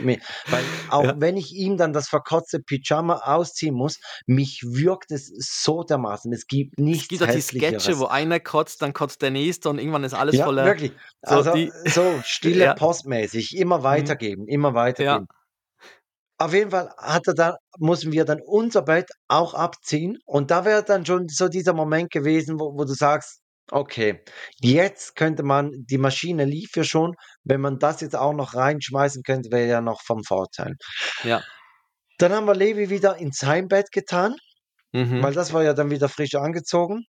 [0.49, 1.15] Weil auch Ja.
[1.17, 6.31] wenn ich ihm dann das verkotzte Pyjama ausziehen muss, mich wirkt es so dermaßen.
[6.33, 7.41] Es gibt Es nichts gibt auch die.
[7.41, 10.65] Sketche, wo einer kotzt, dann kotzt der nächste und irgendwann ist alles Ja, voller.
[10.65, 10.93] wirklich.
[11.23, 15.27] So Also die, so stille ja, postmäßig, immer mhm, weitergeben, immer ja, weitergeben.
[16.39, 20.17] Auf jeden Fall hat er dann, mussten wir dann unser Bett auch abziehen.
[20.25, 24.23] Und da wäre dann schon so dieser Moment gewesen, wo, wo du sagst, okay,
[24.61, 29.23] jetzt könnte man, die Maschine lief ja schon, wenn man das jetzt auch noch reinschmeißen
[29.23, 30.75] könnte, wäre ja noch vom Vorteil.
[31.23, 31.43] ja,
[32.19, 34.35] Dann haben wir Levi wieder in sein Bett getan,
[34.93, 37.05] mhm, weil das war ja dann wieder frisch angezogen.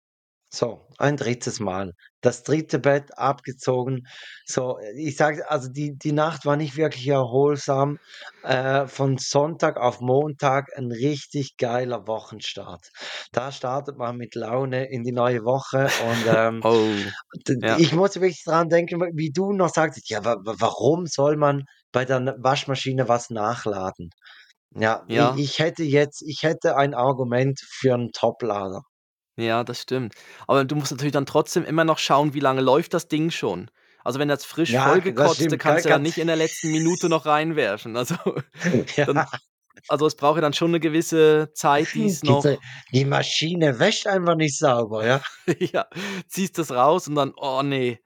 [0.50, 1.92] So, ein drittes Mal.
[2.22, 4.08] Das dritte Bett abgezogen.
[4.46, 7.98] So, ich sage, also die, die Nacht war nicht wirklich erholsam.
[8.44, 12.88] Äh, von Sonntag auf Montag ein richtig geiler Wochenstart.
[13.34, 17.12] Da startet man mit Laune in die neue Woche und ähm, oh,
[17.62, 21.36] ja, ich muss wirklich dran denken, wie du noch sagst, ja, wa wa- warum soll
[21.38, 24.12] man bei der Waschmaschine was nachladen?
[24.72, 28.82] Ja, ich, ja, ich hätte jetzt, ich hätte ein Argument für einen Toplader.
[29.38, 30.14] Ja, das stimmt.
[30.48, 33.70] Aber du musst natürlich dann trotzdem immer noch schauen, wie lange läuft das Ding schon.
[34.04, 35.60] Also wenn das frisch Ja, das vollgekotzte stimmt.
[35.60, 37.96] kannst du Ganz, nicht in der letzten Minute noch reinwerfen.
[37.98, 38.16] Also
[39.06, 39.28] dann, ja.
[39.90, 42.46] also es braucht ja dann schon eine gewisse Zeit, die es noch,
[42.92, 45.22] die Maschine wäscht einfach nicht sauber, ja?
[45.60, 45.86] ja,
[46.28, 48.00] ziehst das raus und dann, oh nee,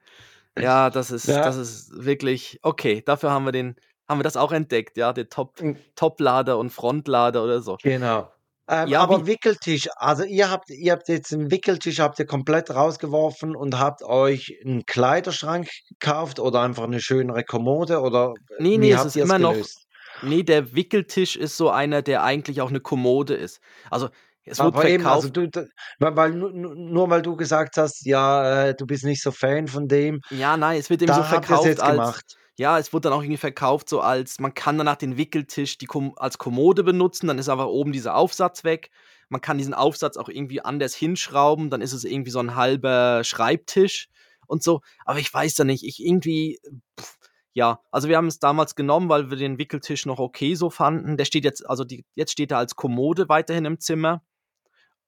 [0.58, 1.62] ja, das ist, das Ja.
[1.62, 3.76] ist wirklich, okay, dafür haben wir den,
[4.08, 7.78] haben wir das auch entdeckt, ja, den Top, mm, Toplader und Frontlader oder so.
[7.82, 8.30] Genau.
[8.68, 12.70] Ähm, Ja, aber Wickeltisch, also ihr habt, ihr habt jetzt einen Wickeltisch, habt ihr komplett
[12.70, 18.92] rausgeworfen und habt euch einen Kleiderschrank gekauft oder einfach eine schönere Kommode oder nee, nee,
[18.92, 19.86] es habt ist es immer noch, gelöst?
[20.22, 23.60] nee, der Wickeltisch ist so einer, der eigentlich auch eine Kommode ist.
[23.90, 24.08] Also
[24.44, 28.74] es wurde Aber eben, also verkauft, du, weil, nur, weil du gesagt hast, ja, äh,
[28.74, 31.80] du bist nicht so Fan von dem, ja, nein, es wird eben so verkauft jetzt
[31.80, 32.36] als, gemacht.
[32.62, 35.86] Ja, es wurde dann auch irgendwie verkauft so als, man kann danach den Wickeltisch die
[35.86, 38.90] Kom als Kommode benutzen, dann ist einfach oben dieser Aufsatz weg.
[39.28, 43.24] Man kann diesen Aufsatz auch irgendwie anders hinschrauben, dann ist es irgendwie so ein halber
[43.24, 44.08] Schreibtisch
[44.46, 44.80] und so.
[45.04, 46.60] Aber ich weiß da nicht, ich irgendwie,
[47.00, 47.18] pff,
[47.52, 51.16] ja, also wir haben es damals genommen, weil wir den Wickeltisch noch okay so fanden.
[51.16, 54.22] Der steht jetzt, also die, jetzt steht er als Kommode weiterhin im Zimmer.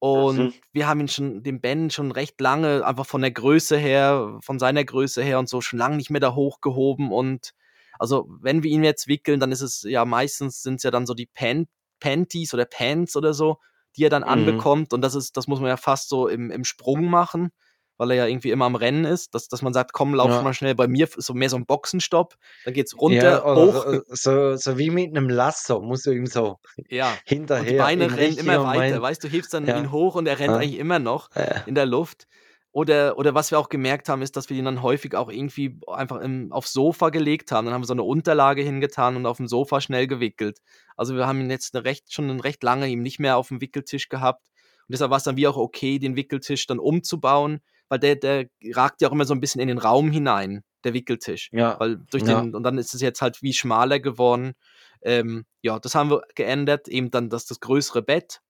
[0.04, 0.40] Mhm.
[0.40, 4.38] Und wir haben ihn schon, den Ben schon recht lange, einfach von der Größe her,
[4.42, 7.10] von seiner Größe her und so, schon lange nicht mehr da hochgehoben.
[7.10, 7.52] Und
[7.98, 11.06] also, wenn wir ihn jetzt wickeln, dann ist es ja meistens sind es ja dann
[11.06, 11.66] so die Pan
[12.00, 13.58] Panties oder Pants oder so,
[13.96, 14.28] die er dann Mhm.
[14.28, 14.92] anbekommt.
[14.92, 17.50] Und das ist, das muss man ja fast so im, im Sprung machen,
[17.96, 20.42] weil er ja irgendwie immer am Rennen ist, dass, dass man sagt, komm, lauf Ja.
[20.42, 20.74] mal schnell.
[20.74, 23.84] Bei mir ist so mehr so ein Boxenstopp, dann geht's Ja, runter, oder hoch.
[23.84, 27.12] so, so, so wie mit einem Lasso, musst du ihm so Ja.
[27.28, 28.78] Und die hinterher Beine rennen immer weiter.
[28.78, 29.02] Moment.
[29.02, 29.78] Weißt du, hilfst dann Ja.
[29.78, 30.58] ihn hoch und er rennt Ja.
[30.58, 32.26] eigentlich immer noch Äh, in der Luft.
[32.72, 35.78] Oder, oder was wir auch gemerkt haben, ist, dass wir ihn dann häufig auch irgendwie
[35.86, 37.66] einfach im, aufs Sofa gelegt haben.
[37.66, 40.58] Dann haben wir so eine Unterlage hingetan und auf dem Sofa schnell gewickelt.
[40.96, 43.60] Also wir haben ihn jetzt eine recht, schon recht lange ihm nicht mehr auf dem
[43.60, 44.48] Wickeltisch gehabt.
[44.88, 47.60] Und deshalb war es dann wie auch okay, den Wickeltisch dann umzubauen,
[47.94, 50.94] weil der, der ragt ja auch immer so ein bisschen in den Raum hinein, der
[50.94, 51.48] Wickeltisch.
[51.52, 52.40] ja, Weil durch ja.
[52.40, 54.54] den, und dann ist es jetzt halt wie schmaler geworden.
[55.02, 58.40] Ähm, ja, das haben wir geändert, eben dann das, das größere Bett.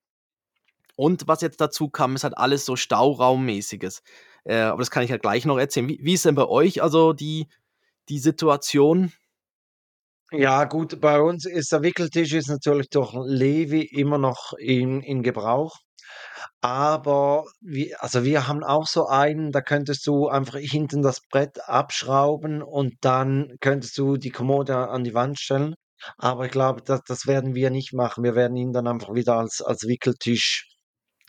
[0.97, 4.03] Und was jetzt dazu kam, ist halt alles so Stauraummäßiges.
[4.45, 5.89] Äh, aber das kann ich ja gleich noch erzählen.
[5.89, 7.49] Wie, wie ist denn bei euch also die,
[8.09, 9.13] die Situation?
[10.33, 15.23] Ja, gut, bei uns ist der Wickeltisch ist natürlich durch Levi immer noch in, in
[15.23, 15.81] Gebrauch.
[16.61, 21.59] Aber wir, also wir haben auch so einen, da könntest du einfach hinten das Brett
[21.68, 25.74] abschrauben und dann könntest du die Kommode an die Wand stellen.
[26.18, 28.24] Aber ich glaube, das, das werden wir nicht machen.
[28.24, 30.68] Wir werden ihn dann einfach wieder als, als Wickeltisch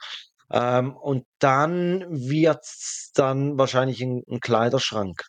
[0.52, 5.22] Ähm, und dann wird's dann wahrscheinlich ein 'n Kleiderschrank.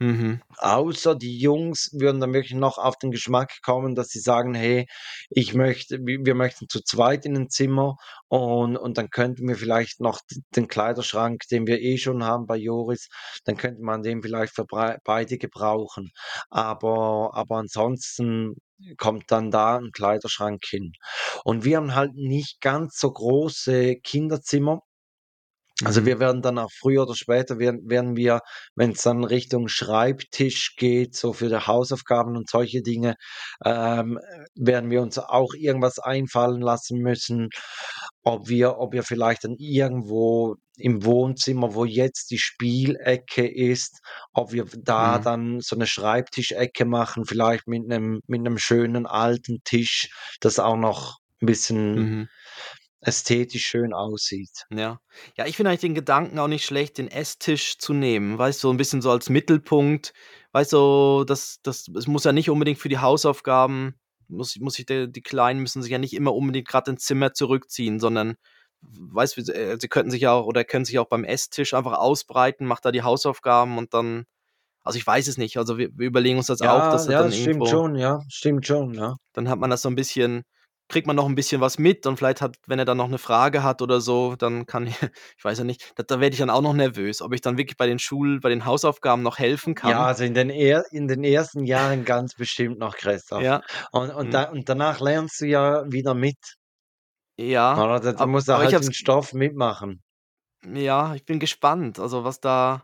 [0.00, 0.40] Mhm.
[0.58, 4.86] Außer die Jungs würden dann wirklich noch auf den Geschmack kommen, dass sie sagen: „Hey,
[5.28, 7.96] ich möchte wir möchten zu zweit in 'n Zimmer
[8.28, 10.20] und und dann könnten wir vielleicht noch
[10.54, 13.08] den Kleiderschrank, den wir eh schon haben bei Joris
[13.44, 14.64] dann könnte man den vielleicht für
[15.04, 16.10] beide gebrauchen.“
[16.48, 18.54] Aber aber ansonsten
[18.98, 20.92] kommt dann da 'n Kleiderschrank hin.
[21.44, 24.82] Und wir haben halt nicht ganz so große Kinderzimmer.
[25.84, 28.40] Also, wir werden dann auch früher oder später werden werden wir,
[28.74, 33.14] wenn's dann Richtung Schreibtisch geht, so für die Hausaufgaben und solche Dinge,
[33.64, 34.18] ähm,
[34.56, 37.48] werden wir uns auch irgendwas einfallen lassen müssen,
[38.24, 44.00] ob wir ob wir vielleicht dann irgendwo im Wohnzimmer, wo jetzt die Spielecke ist,
[44.32, 45.20] ob wir da Mhm.
[45.20, 50.08] dann so 'ne Schreibtischecke machen, vielleicht mit 'nem mit 'nem schönen alten Tisch,
[50.40, 52.28] das auch noch 'n bisschen Mhm.
[53.00, 54.66] Ästhetisch schön aussieht.
[54.70, 55.00] Ja.
[55.36, 58.68] Ja, ich finde eigentlich den Gedanken auch nicht schlecht, den Esstisch zu nehmen, weißt du,
[58.68, 60.12] so 'n bisschen so als Mittelpunkt.
[60.52, 63.94] Weißt du, das das es muss ja nicht unbedingt für die Hausaufgaben
[64.30, 67.98] muss muss der die Kleinen müssen sich ja nicht immer unbedingt grad ins Zimmer zurückziehen,
[67.98, 68.34] sondern
[68.82, 71.94] weißt du, äh, sie könnten sich ja auch oder können sich auch beim Esstisch einfach
[71.96, 74.24] ausbreiten, macht da die Hausaufgaben und dann
[74.84, 75.58] also, ich weiß es nicht.
[75.58, 77.68] Also, wir wir überlegen uns das auch, Ja, dass er ja, dann das stimmt irgendwo
[77.68, 79.16] schon, ja, stimmt schon, ja.
[79.36, 80.44] dann hat man das so 'n bisschen
[80.88, 83.18] kriegt man noch 'n bisschen was mit und vielleicht hat wenn er dann noch 'ne
[83.18, 84.86] Frage hat oder so, dann kann
[85.38, 87.58] ich weiß ja nicht, da da werde ich dann auch noch nervös, ob ich dann
[87.58, 90.06] wirklich bei den Schul bei den Hausaufgaben noch helfen Ja, kann.
[90.06, 93.46] also, in den er in den ersten Jahren ganz bestimmt noch, Christoph.
[93.46, 93.62] Ja.
[93.92, 94.34] Und und Mhm.
[94.34, 96.36] da und danach lernst du ja wieder mit.
[97.38, 98.00] Ja, Oder?
[98.00, 100.02] Da da er aber ich halt habe den Stoff mitmachen.
[100.64, 102.82] Ja, ich bin gespannt, also, was da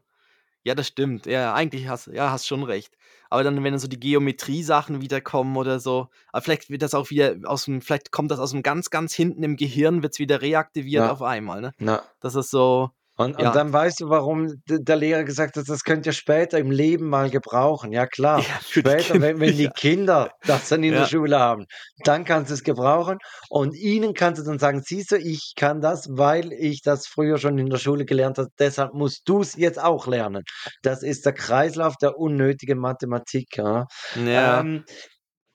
[0.64, 1.26] ja, das stimmt.
[1.26, 2.96] Ja, eigentlich hast ja, hast schon recht.
[3.34, 7.10] Aber dann, wenn dann so die Geometriesachen wiederkommen oder so aber vielleicht wird das auch
[7.10, 11.10] wieder aus'm vielleicht kommt das aus'm ganz, ganz hinten im Gehirn, wird's wieder reaktiviert Ja.
[11.10, 11.72] auf einmal, ne?
[11.80, 12.02] Ja.
[12.20, 13.54] Das ist so Und und ja.
[13.54, 17.30] dann weißt du, warum der Lehrer gesagt hat: „Das könnt ihr später im Leben mal
[17.30, 19.72] gebrauchen.“ Ja klar, Ja, später, Kinder, wenn wenn die ja.
[19.72, 21.06] Kinder das dann in der.
[21.06, 21.66] Schule haben,
[22.02, 26.08] dann kannst du's gebrauchen und ihnen kannst du dann sagen: „Siehst du, ich kann das,
[26.10, 30.06] weil ich das früher schon in der Schule gelernt habe, deshalb musst du's jetzt auch
[30.08, 30.42] lernen.“
[30.82, 33.86] Das ist der Kreislauf der unnötigen Mathematik, ja.
[34.32, 34.84] Ähm,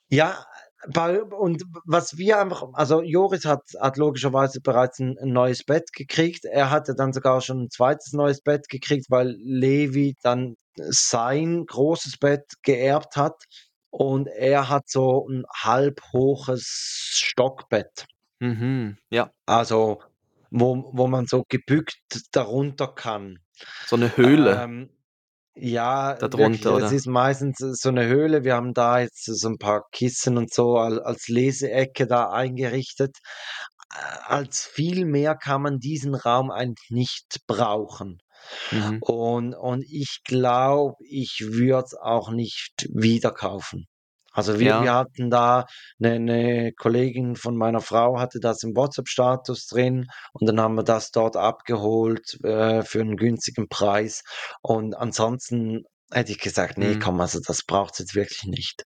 [0.09, 0.43] ja,
[1.33, 6.45] und was wir einfach also, Joris hat hat logischerweise bereits 'n 'n neues Bett gekriegt.
[6.45, 8.13] Er hatte dann sogar schon 'n 2.
[8.13, 13.43] neues Bett gekriegt, weil Levi dann sein großes Bett geerbt hat
[13.89, 16.63] und er hat so 'n halbhoches
[17.13, 18.05] Stockbett.
[18.41, 19.31] Mhm, ja.
[19.45, 20.01] Also,
[20.49, 21.97] wo wo man so gebückt
[22.31, 23.39] darunter kann.
[23.85, 24.63] So 'ne Höhle.
[24.63, 24.89] Ähm,
[25.59, 28.43] ja, Da wirklich, drunter, es ist meistens so 'ne Höhle.
[28.43, 33.17] Wir haben da jetzt so 'n paar Kissen und so al als Leseecke da eingerichtet.
[34.25, 38.19] Als viel mehr kann man diesen Raum eigentlich nicht brauchen.
[38.71, 39.01] Mhm.
[39.01, 43.87] Und und ich glaube, ich würde es auch nicht wieder kaufen.
[44.33, 44.95] Also, wir wir Ja.
[44.95, 45.65] hatten da
[45.99, 50.83] 'ne 'ne Kollegin von meiner Frau hatte das im WhatsApp-Status drin und dann haben wir
[50.83, 54.23] das dort abgeholt, äh, für 'n günstigen Preis.
[54.61, 56.99] Und ansonsten hätte ich gesagt: „Ne, Mhm.
[56.99, 58.83] komm, also, das braucht's jetzt wirklich nicht.“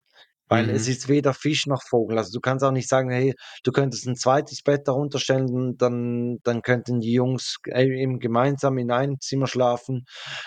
[0.49, 0.89] Weil es Mhm.
[0.89, 2.19] ist weder Fisch noch Vogel.
[2.19, 4.63] Also, du kannst auch nicht sagen: „Hey, du könntest 'n 2.
[4.65, 10.07] Bett darunter stellen, dann dann könnten die Jungs, äh, eben gemeinsam in einem Zimmer schlafen.“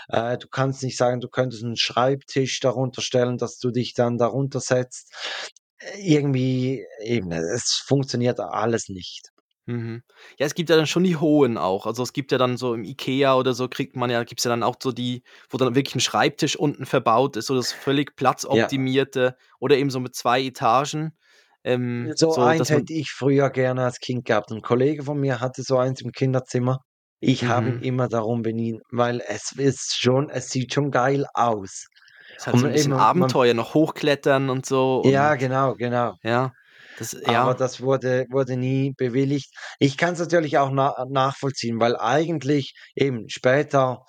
[0.09, 4.17] Äh, du kannst nicht sagen, du könntest 'n Schreibtisch darunter stellen, dass du dich dann
[4.17, 5.13] darunter setzt.
[5.79, 9.29] Äh, irgendwie eben, es funktioniert alles nicht.
[9.69, 10.01] Mhm.
[10.39, 11.85] Ja, es gibt ja dann schon die hohen auch.
[11.85, 14.49] Also, es gibt ja dann so im IKEA oder so kriegt man ja gibt's ja
[14.49, 18.15] dann auch so die, wo dann wirklich 'n Schreibtisch unten verbaut ist, so das völlig
[18.51, 18.69] Ja.
[18.69, 21.15] platzoptimierte oder eben so mit 2 Etagen,
[21.63, 24.51] ähm, So so eins man hätte ich früher gerne als Kind gehabt.
[24.51, 26.79] 'N Kollege von mir hatte so eins im Kinderzimmer.
[27.19, 27.81] Ich habe ihn Mhm.
[27.81, 31.87] immer darum benieden, weil es ist schon es sieht schon geil aus.
[32.45, 35.75] Halt so Und 'n bisschen eben man Abenteuer, noch hochklettern und so Ja, und genau,
[35.75, 36.19] genau.
[36.23, 36.55] ja,
[36.99, 37.55] das Aber ja.
[37.55, 39.51] das wurde wurde nie bewilligt.
[39.79, 44.05] Ich kann's natürlich auch na nachvollziehen, weil eigentlich eben später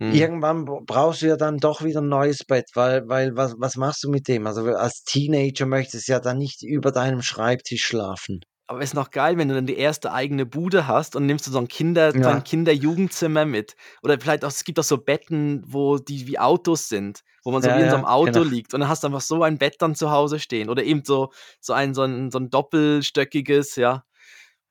[0.00, 0.34] Mhm.
[0.34, 4.02] irgendwann brauchst du ja dann doch wieder 'n neues Bett, weil weil was was machst
[4.04, 4.46] du mit dem?
[4.46, 8.40] Also, als Teenager möchtest du ja dann nicht über deinem Schreibtisch schlafen.
[8.68, 11.50] Aber ist noch geil, wenn du dann die erste eigene Bude hast und nimmst du
[11.50, 12.44] so 'n Kinder Ja.
[12.44, 13.76] Kinder-Jugendzimmer mit.
[14.02, 17.60] Oder vielleicht auch es gibt auch so Betten, wo die wie Autos sind, wo man
[17.62, 18.40] so Ja, wie in so 'nem ja, genau.
[18.40, 20.82] Auto liegt und dann hast du einfach so ein Bett dann zu Hause stehen oder
[20.82, 24.04] eben so so ein so 'n so 'n doppelstöckiges, ja.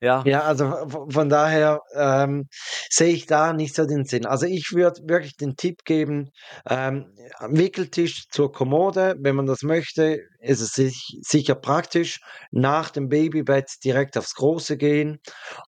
[0.00, 0.26] Ja.
[0.26, 0.72] Ja, also,
[1.10, 2.48] von daher, ähm,
[2.88, 4.24] sehe ich da nicht so den Sinn.
[4.24, 6.30] Also, ich würde wirklich den Tipp geben,
[6.68, 7.14] ähm,
[7.50, 12.20] Wickeltisch zur Kommode, wenn man das möchte, ist es sich, sicher praktisch,
[12.52, 15.18] nach dem Babybett direkt aufs Große gehen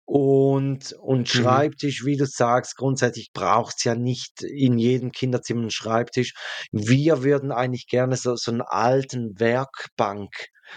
[0.05, 1.35] und, und Mhm.
[1.35, 6.33] Schreibtisch, wie du sagst, grundsätzlich braucht es ja nicht in jedem Kinderzimmer einen Schreibtisch.
[6.71, 10.29] Wir würden eigentlich gerne so, so einen alten Werkbank,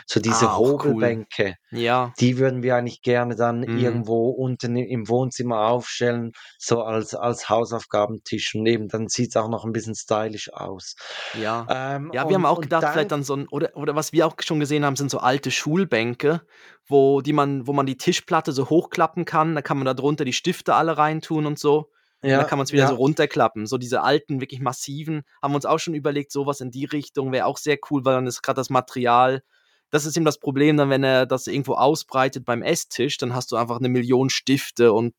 [0.07, 0.95] so diese Ah, auch cool.
[0.95, 2.13] Hobelbänke, Ja.
[2.21, 3.79] die würden wir eigentlich gerne dann Mhm.
[3.79, 8.55] irgendwo unten im Wohnzimmer aufstellen, so als, als Hausaufgabentisch.
[8.55, 10.95] Und eben, dann sieht es auch noch ein bisschen stylisch aus.
[11.41, 11.67] Ja.
[11.71, 13.95] Ähm, Ja, wir haben und, auch und gedacht, dann, vielleicht dann so ein, oder, oder
[13.97, 16.43] was wir auch schon gesehen haben, sind so alte Schulbänke,
[16.87, 19.55] wo, die man, wo man die Tischplatte so hochklappen kann.
[19.55, 21.91] Da kann man da drunter die Stifte alle reintun und so.
[22.21, 23.67] Ja, kann man es wieder so ja, runterklappen.
[23.67, 27.31] So diese alten, wirklich massiven, haben wir uns auch schon überlegt, sowas in die Richtung
[27.31, 29.43] wäre auch sehr cool, weil dann ist gerade das Material.
[29.91, 33.51] Das ist eben das Problem, dann, wenn er das irgendwo ausbreitet beim Esstisch, dann hast
[33.53, 35.15] du einfach eine Million Stifte und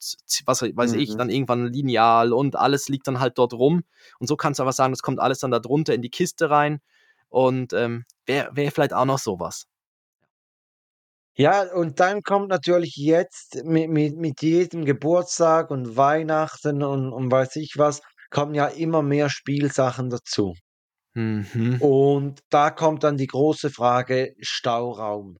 [0.45, 1.17] was weiß ich, mhm.
[1.17, 3.83] dann irgendwann ein Lineal und alles liegt dann halt dort rum.
[4.19, 6.49] Und so kannst du einfach sagen, das kommt alles dann da drunter in die Kiste
[6.49, 6.81] rein.
[7.29, 9.65] Und ähm, wäre wär vielleicht auch noch sowas.
[11.35, 17.31] Ja, und dann kommt natürlich jetzt mit, mit, mit jedem Geburtstag und Weihnachten und, und
[17.31, 20.55] weiß ich was, kommen ja immer mehr Spielsachen dazu.
[21.19, 21.81] Mhm.
[21.81, 25.37] Und da kommt dann die große Frage Stauraum.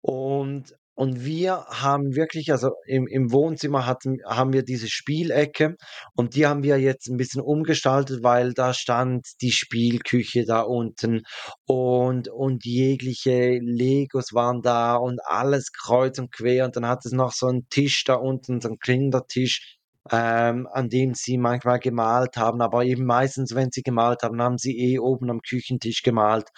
[0.00, 5.76] Und, und wir haben wirklich, also im, im Wohnzimmer hatten, haben wir diese Spielecke
[6.16, 11.22] und die haben wir jetzt ein bisschen umgestaltet, weil da stand die Spielküche da unten
[11.64, 16.64] und, und jegliche Legos waren da und alles kreuz und quer.
[16.64, 19.78] Und dann hat es noch so einen Tisch da unten, so einen Kindertisch
[20.10, 24.58] ähm, an dem sie manchmal gemalt haben, aber eben meistens, wenn sie gemalt haben, haben
[24.58, 26.48] sie eh oben am Küchentisch gemalt.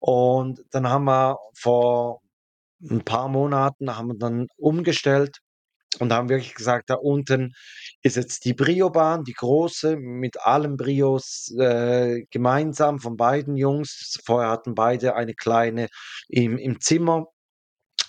[0.00, 2.20] Und dann haben wir vor
[2.82, 5.38] ein paar Monaten haben wir dann umgestellt
[5.98, 7.54] und haben wirklich gesagt, da unten
[8.02, 14.18] ist jetzt die Brio-Bahn, die große, mit allen Brios äh, gemeinsam von beiden Jungs.
[14.24, 15.88] Vorher hatten beide eine kleine
[16.28, 17.26] im, im Zimmer.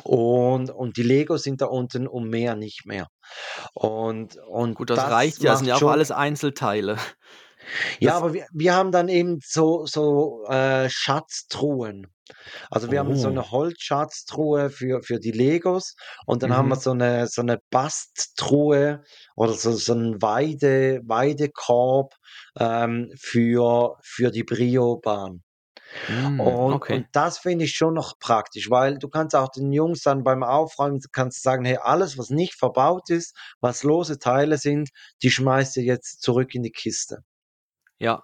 [0.03, 3.07] Und, und die Legos sind da unten und mehr nicht mehr.
[3.73, 6.97] Und, und Gut, das das reicht ja, das sind ja auch schon, alles Einzelteile.
[7.99, 12.07] ja, Das, aber wir, wir haben dann eben so, so äh, Schatztruhen.
[12.69, 16.75] Also wir haben so oh, eine Holzschatztruhe für, für die Legos und dann haben wir
[16.75, 19.03] mhm, so eine, so eine Basttruhe
[19.35, 22.13] oder so, so einen Weide, Weidekorb
[22.59, 25.41] ähm, für, für die Brio-Bahn.
[26.07, 29.71] Mm, Und, okay, und das finde ich schon noch praktisch, weil du kannst auch den
[29.71, 34.57] Jungs dann beim Aufräumen kannst sagen, hey, alles, was nicht verbaut ist, was lose Teile
[34.57, 34.89] sind,
[35.23, 37.23] die schmeißt ihr jetzt zurück in die Kiste.
[37.99, 38.23] ja,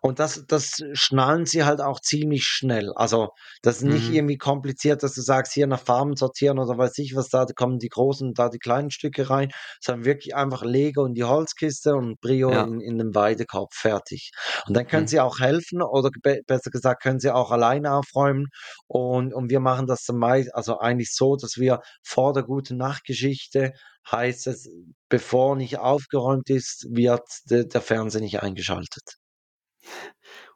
[0.00, 2.92] Und das, das schnallen sie halt auch ziemlich schnell.
[2.94, 3.30] Also,
[3.62, 6.98] das ist nicht mhm, irgendwie kompliziert, dass du sagst, hier nach Farben sortieren oder weiß
[6.98, 10.62] ich was, da kommen die großen und da die kleinen Stücke rein, sondern wirklich einfach
[10.62, 14.30] Lego in die Holzkiste und Brio ja, in, in den Weidekorb fertig.
[14.66, 17.92] Und dann können hm, sie auch helfen oder be besser gesagt, können sie auch alleine
[17.92, 18.46] aufräumen.
[18.86, 23.72] Und, und wir machen das meist, also eigentlich so, dass wir vor der guten Nachtgeschichte
[24.10, 24.68] heißt es,
[25.08, 29.19] bevor nicht aufgeräumt ist, wird de, der Fernseher nicht eingeschaltet.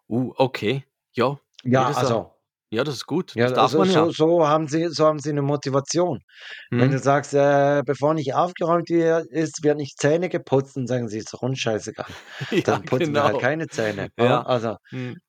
[0.09, 1.38] Uh, okay, ja,
[1.70, 2.33] ja, Ja, das ist ja, also.
[2.70, 4.12] ja, das ist gut, Ja, das darf also man so, ja.
[4.12, 6.20] so haben sie, so haben sie eine Motivation.
[6.77, 10.87] Wenn du Hm, sagst, äh, bevor nicht aufgeräumt wird, ist, wird nicht Zähne geputzt, dann
[10.87, 12.07] sagen sie, ist uns scheißegal.
[12.51, 14.09] ja, Dann putzen wir halt genau, keine Zähne.
[14.18, 14.27] Ne?
[14.27, 15.20] ja, Also, hm.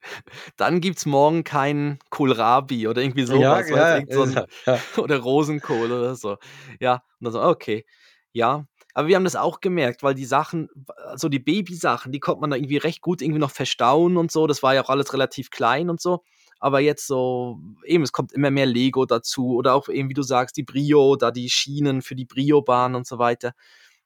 [0.57, 4.35] Dann gibt's morgen keinen Kohlrabi oder irgendwie ja, sowas, weißt du, ja, irgend so ist,
[4.35, 4.85] ein, ja.
[4.97, 6.37] oder Rosenkohl oder so.
[6.79, 7.85] Ja, und dann so, okay,
[8.31, 8.65] ja.
[8.95, 10.69] Aber wir haben das auch gemerkt, weil die Sachen,
[11.15, 14.47] so die Babysachen, die konnte man da irgendwie recht gut irgendwie noch verstauen und so.
[14.47, 16.23] Das war ja auch alles relativ klein und so.
[16.59, 20.23] Aber jetzt so, eben, es kommt immer mehr Lego dazu oder auch eben, wie du
[20.23, 23.51] sagst, die Brio, da die Schienen für die Brio-Bahn und so weiter.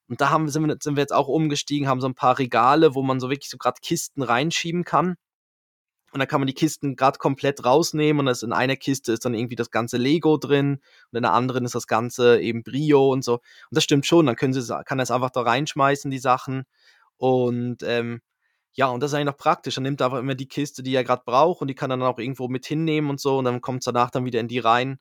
[0.08, 2.96] Und da haben, sind, wir, sind wir jetzt auch umgestiegen, haben so ein paar Regale,
[2.96, 5.18] wo man so wirklich so gerade Kisten reinschieben kann.
[6.12, 9.26] Und dann kann man die Kisten gerade komplett rausnehmen und das in einer Kiste ist
[9.26, 10.80] dann irgendwie das ganze Lego drin
[11.12, 13.34] und in der anderen ist das ganze eben Brio und so.
[13.36, 13.42] Und
[13.72, 16.64] das stimmt schon, dann können sie, kann er es einfach da reinschmeißen, die Sachen.
[17.18, 18.22] Und ähm,
[18.74, 19.76] ja, und das ist eigentlich noch praktisch.
[19.76, 21.98] Dann nimmt er einfach immer die Kiste, die er gerade braucht und die kann er
[21.98, 24.48] dann auch irgendwo mit hinnehmen und so und dann kommt es danach dann wieder in
[24.48, 25.00] die rein.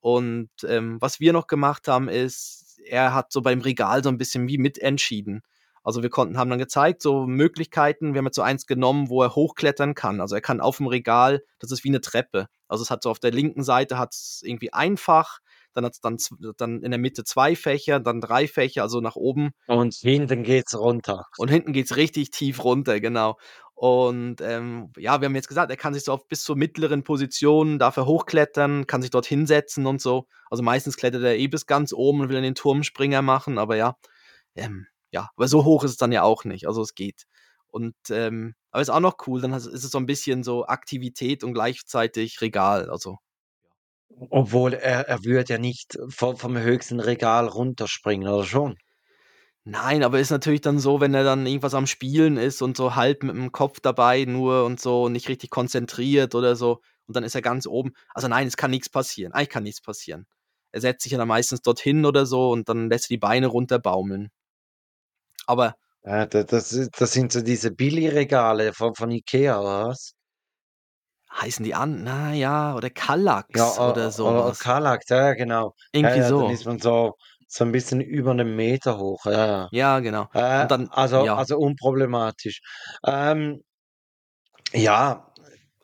[0.00, 4.18] Und ähm, was wir noch gemacht haben, ist, er hat so beim Regal so ein
[4.18, 5.42] bisschen wie mitentschieden.
[5.82, 8.12] Also wir konnten, haben dann gezeigt, so Möglichkeiten.
[8.12, 10.20] Wir haben jetzt so eins genommen, wo er hochklettern kann.
[10.20, 12.46] Also er kann auf dem Regal, das ist wie eine Treppe.
[12.68, 15.38] Also es hat so auf der linken Seite hat es irgendwie einfach,
[15.72, 16.18] dann hat es dann,
[16.56, 19.50] dann in der Mitte zwei Fächer, dann drei Fächer, also nach oben.
[19.66, 21.24] Und hinten geht's runter.
[21.38, 23.38] Und hinten geht's richtig tief runter, genau.
[23.74, 27.02] Und ähm, ja, wir haben jetzt gesagt, er kann sich so auf bis zur mittleren
[27.02, 30.26] Position dafür hochklettern, kann sich dort hinsetzen und so.
[30.50, 33.76] Also meistens klettert er eh bis ganz oben und will dann den Turmspringer machen, aber
[33.76, 33.96] ja,
[34.54, 36.66] ähm, ja, aber so hoch ist es dann ja auch nicht.
[36.66, 37.24] Also es geht.
[37.68, 41.44] Und ähm, Aber ist auch noch cool, dann ist es so ein bisschen so Aktivität
[41.44, 43.18] und gleichzeitig Regal, also.
[44.30, 48.78] Obwohl er er würde ja nicht vom vom höchsten Regal runterspringen, oder schon?
[49.64, 52.94] Nein, aber ist natürlich dann so, wenn er dann irgendwas am Spielen ist und so
[52.96, 57.14] halb mit dem Kopf dabei nur und so und nicht richtig konzentriert oder so und
[57.16, 57.92] dann ist er ganz oben.
[58.14, 59.32] Also nein, es kann nichts passieren.
[59.32, 60.26] Eigentlich kann nichts passieren.
[60.72, 63.48] Er setzt sich ja dann meistens dorthin oder so und dann lässt er die Beine
[63.48, 64.30] runterbaumeln.
[65.46, 65.74] Aber
[66.04, 66.68] Ja, da das
[66.98, 70.14] das sind so diese Billigregale von von IKEA oder was?
[71.32, 72.04] heißen die an?
[72.04, 72.88] Na ja, oder
[73.54, 74.56] Ja, Kallax oder o o oder sowas.
[74.56, 75.74] Kallax, ja, ja, genau.
[76.02, 76.48] Ja, Irgendwie ja, dann so.
[76.48, 77.16] ist man so
[77.48, 80.28] so 'n bisschen über 'nen Meter hoch, ja, Ja, genau.
[80.34, 80.66] ja.
[80.66, 82.60] Äh, Und dann also ja, also unproblematisch.
[83.06, 83.62] Ähm,
[84.72, 85.29] ja,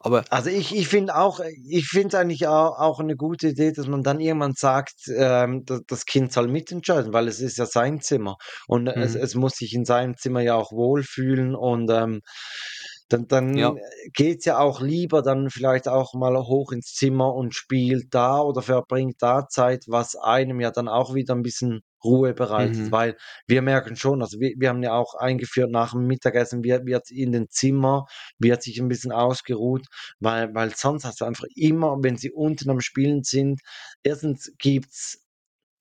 [0.07, 3.73] aber also ich ich finde auch ich finde es eigentlich au auch 'ne gute Idee,
[3.73, 7.67] dass man dann irgendwann sagt, ähm, da das Kind soll mitentscheiden, weil es ist ja
[7.67, 8.37] sein Zimmer.
[8.69, 12.21] Und es mhm, es muss sich in seinem Zimmer ja auch wohlfühlen und, ähm,
[13.09, 13.77] dann dann ja,
[14.15, 18.63] geht's ja auch lieber dann vielleicht auch mal hoch ins Zimmer und spielt da oder
[18.63, 23.17] verbringt da Zeit, was einem ja dann auch wieder 'n bisschen Ruhe bereitet, mhm, weil
[23.47, 27.11] wir merken schon, also wir wir haben ja auch eingeführt, nach dem Mittagessen wird wird
[27.11, 28.07] in den Zimmer
[28.39, 29.87] wird sich 'n bisschen ausgeruht,
[30.21, 33.61] weil weil sonst hast du einfach immer, wenn sie unten am Spielen sind
[34.03, 35.23] erstens gibt's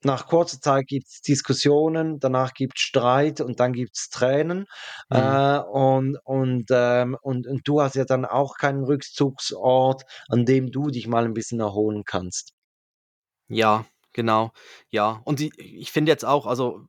[0.04, 4.66] nach kurzer Zeit gibt's Diskussionen, danach gibt's Streit und dann gibt's Tränen.
[5.10, 5.38] mhm.
[5.38, 10.72] Äh, und und, ähm und und du hast ja dann auch keinen Rückzugsort, an dem
[10.72, 12.52] du dich mal 'n bisschen erholen kannst.
[13.50, 13.86] Ja,
[14.16, 14.52] genau.
[14.92, 16.82] Ja, und die ich finde jetzt auch also,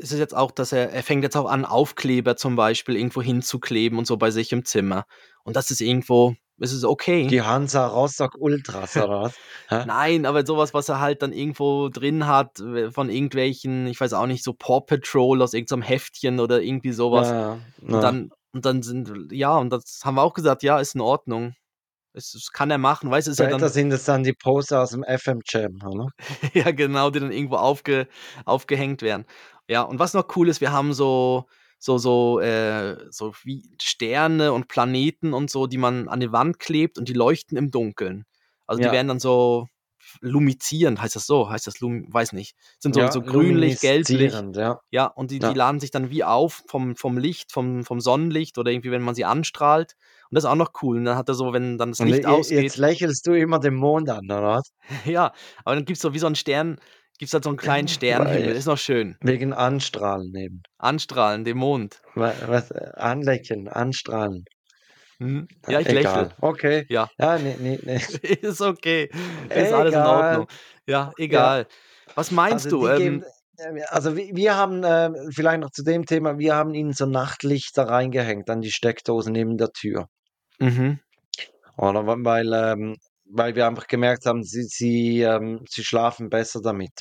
[0.00, 3.22] es ist jetzt auch, dass er er fängt jetzt auch an, Aufkleber zum Beispiel irgendwo
[3.22, 5.06] hinzukleben und so bei sich im Zimmer.
[5.44, 7.32] Und das ist irgendwo es ist okay.
[7.32, 9.40] Die Hansa Rostock Ultras oder was?
[9.82, 12.58] Nein, aber so was, er halt dann irgendwo drin hat,
[12.90, 16.62] von irgendwelchen, ich weiß auch nicht, so Paw Patrol aus irgend so 'nem Heftchen oder
[16.62, 20.34] irgendwie so Ja, ja, Und dann und dann sind ja, und das haben wir auch
[20.34, 21.54] gesagt: „Ja, ist in Ordnung.“
[22.14, 24.82] Es das kann er machen, weißt du, ist ja dann sind es dann die Poster
[24.82, 26.08] aus'm FM Jam, oder?
[26.54, 28.08] Ja, genau, die dann irgendwo aufge
[28.44, 29.26] aufgehängt werden.
[29.68, 31.46] Ja, und was noch cool ist, wir haben so
[31.78, 36.58] so so, äh so wie Sterne und Planeten und so, die man an die Wand
[36.58, 38.24] klebt und die leuchten im Dunkeln.
[38.66, 39.66] Also, die Ja, werden dann so
[40.20, 41.50] lumizierend, heißt das so?
[41.50, 42.56] Heißt das lum weiß nicht.
[42.78, 45.54] Sind so ja, so grünlich, gelblich, ja, ja, und die die ja.
[45.54, 49.14] laden sich dann wie auf vom vom Licht, vom vom Sonnenlicht oder irgendwie, wenn man
[49.14, 49.94] sie anstrahlt.
[50.34, 50.96] Und das ist auch noch cool.
[50.98, 53.60] Und dann hat er so, wenn dann das Und Licht jetzt ausgeht lächelst du immer
[53.60, 54.70] den Mond an, oder was?
[55.04, 55.32] ja,
[55.64, 56.78] aber dann gibt's so wie so 'n Stern
[57.18, 59.16] gibt's halt so 'n kleinen Sternenhimmel, Weil ist noch schön.
[59.20, 60.62] wegen Anstrahlen eben.
[60.78, 62.00] Anstrahlen, dem Mond.
[62.16, 64.44] Wa was äh, anlecken, anstrahlen.
[65.20, 65.48] Mhm.
[65.66, 66.26] Äh, Ja, ich lächle.
[66.26, 66.36] egal.
[66.40, 66.86] Okay.
[66.88, 67.98] Ja, Ja, ne, ne, ne.
[68.42, 69.10] ist okay.
[69.52, 70.06] Ist alles in Egal.
[70.06, 70.46] Ordnung.
[70.86, 71.66] Ja, Ja, egal.
[72.14, 72.86] Was also meinst du?
[72.86, 73.24] die geben Ähm
[73.58, 77.06] äh, also wi wir haben, ähm vielleicht noch zu dem Thema, wir haben ihnen so
[77.06, 80.08] Nachtlichter reingehängt an die Steckdose neben der Tür.
[80.58, 80.98] Mhm,
[81.76, 82.96] Oder weil, ähm
[83.26, 86.92] weil wir einfach gemerkt haben, sie sie, ähm sie schlafen besser damit.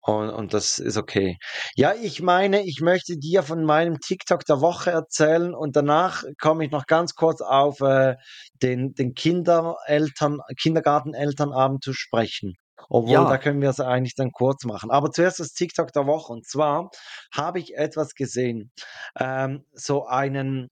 [0.00, 1.38] Und und das ist okay.
[1.76, 6.64] Ja, ich meine, ich möchte dir von meinem TikTok der Woche erzählen und danach komme
[6.64, 8.16] ich noch ganz kurz auf, äh,
[8.62, 12.54] den den Kindereltern Kindergartenelternabend zu sprechen.
[12.88, 14.90] Obwohl, da ja, können wir es eigentlich dann kurz machen.
[14.90, 16.32] Aber zuerst das TikTok der Woche.
[16.32, 16.90] Und zwar
[17.34, 18.70] habe ich etwas gesehen,
[19.18, 20.68] ähm, so einen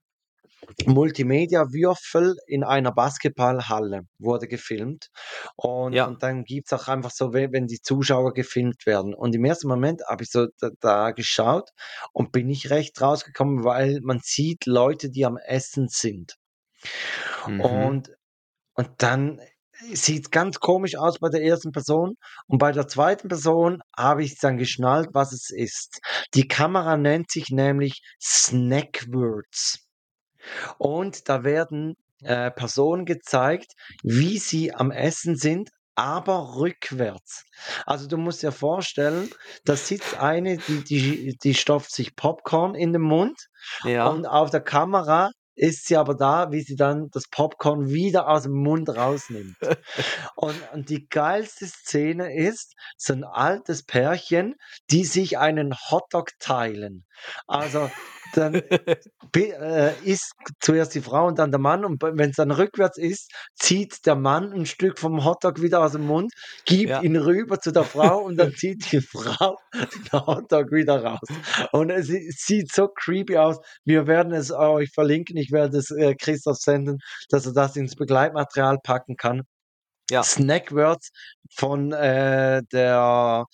[0.85, 5.07] Multimedia-Würfel in einer Basketballhalle wurde gefilmt.
[5.55, 9.13] Und ja, und dann gibt's auch einfach so, we wenn die Zuschauer gefilmt werden.
[9.13, 11.69] Und im ersten Moment habe ich so da da geschaut
[12.13, 16.35] und bin nicht recht rausgekommen, weil man sieht Leute, die am Essen sind.
[17.47, 17.61] mhm.
[17.61, 18.09] Und
[18.75, 19.39] und dann
[19.93, 22.15] sieht's ganz komisch aus bei der ersten Person
[22.47, 25.99] und bei der zweiten Person habe ich's dann geschnallt, was es ist.
[26.33, 29.84] Die Kamera nennt sich nämlich Snackwords.
[30.77, 33.73] Und da werden, äh, Personen gezeigt,
[34.03, 37.43] wie sie am Essen sind, aber rückwärts.
[37.85, 39.29] Also, du musst dir vorstellen,
[39.65, 43.39] da sitzt eine, die die die stopft sich Popcorn in den Mund
[43.83, 44.07] Ja.
[44.09, 48.49] und auf der Kamera ist sie aber da, wie sie dann das Popcorn wieder aus'm
[48.51, 49.55] Mund rausnimmt.
[50.35, 54.55] Und und die geilste Szene ist so 'n altes Pärchen,
[54.91, 57.05] die sich einen Hotdog teilen.
[57.47, 57.91] Also,
[58.37, 58.55] dann
[59.35, 63.31] äh, isst zuerst die Frau und dann der Mann und wenn es dann rückwärts ist,
[63.55, 66.31] zieht der Mann ein Stück vom Hotdog wieder aus dem Mund,
[66.65, 67.01] gibt Ja.
[67.01, 71.27] ihn rüber zu der Frau und dann zieht die Frau den Hotdog wieder raus.
[71.71, 73.57] Und es si sieht so creepy aus.
[73.83, 75.37] Wir werden es euch verlinken.
[75.37, 79.43] Ich werde es, äh, Christoph senden, dass er das ins Begleitmaterial packen kann.
[80.11, 80.23] Ja.
[80.23, 81.09] Snackwords
[81.55, 83.45] von, äh, der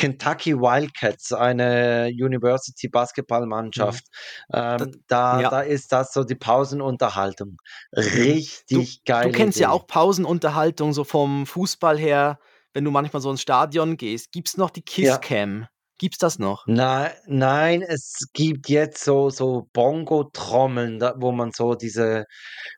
[0.00, 2.92] Kentucky Wildcats, eine University Mhm.
[2.92, 4.04] Basketballmannschaft.
[4.48, 5.50] Das Ähm, da, ja.
[5.50, 7.56] da ist das so die Pausenunterhaltung.
[7.92, 8.36] Mhm.
[8.72, 9.74] Du Richtig du geile kennst ja Idee.
[9.74, 12.38] auch Pausenunterhaltung so vom Fußball her,
[12.72, 14.32] wenn du manchmal so ins Stadion gehst.
[14.32, 15.18] Gibt's noch die Ja.
[15.18, 15.66] Kisscam?
[15.98, 16.66] Gibt's das noch?
[16.66, 22.24] Nei nein, es gibt jetzt so so Bongo-Trommeln, wo man so diese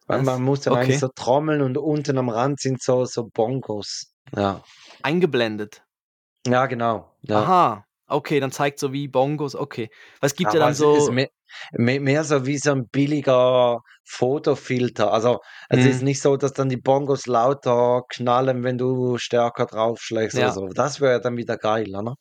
[0.08, 0.26] man Was?
[0.26, 1.06] man muss dann eigentlich Okay.
[1.06, 4.12] so trommeln und unten am Rand sind so so Bongos.
[4.34, 4.62] Ja.
[5.02, 5.82] Eingeblendet?
[6.46, 7.48] Ja, genau, ja.
[7.50, 9.90] Aha, okay, dann zeigt so wie Bongos, okay.
[10.20, 11.28] Es gibt ja dann es ist so me
[11.72, 15.12] me mehr so wie so 'n billiger Fotofilter.
[15.12, 15.38] Also,
[15.68, 16.02] es ist Mhm.
[16.02, 20.52] nicht so, dass dann die Bongos lauter knallen, wenn du stärker draufschlägst oder Ja.
[20.52, 20.68] so.
[20.68, 22.14] Das wäre dann wieder geil, oder?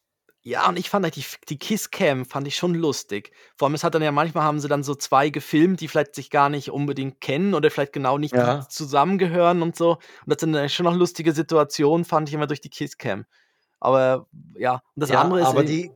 [0.45, 3.31] Ja, und ich fand halt die die Kisscam fand ich schon lustig.
[3.57, 6.15] Vor allem, es hat dann ja manchmal haben sie dann so 2 gefilmt, die vielleicht
[6.15, 8.67] sich gar nicht unbedingt kennen oder vielleicht genau nicht Ja.
[8.67, 9.91] zusammengehören und so.
[9.97, 13.25] Und das sind dann schon noch lustige Situationen, fand ich immer durch die Kisscam.
[13.81, 14.27] Aber
[14.57, 15.91] ja, und das Ja, andere ist aber die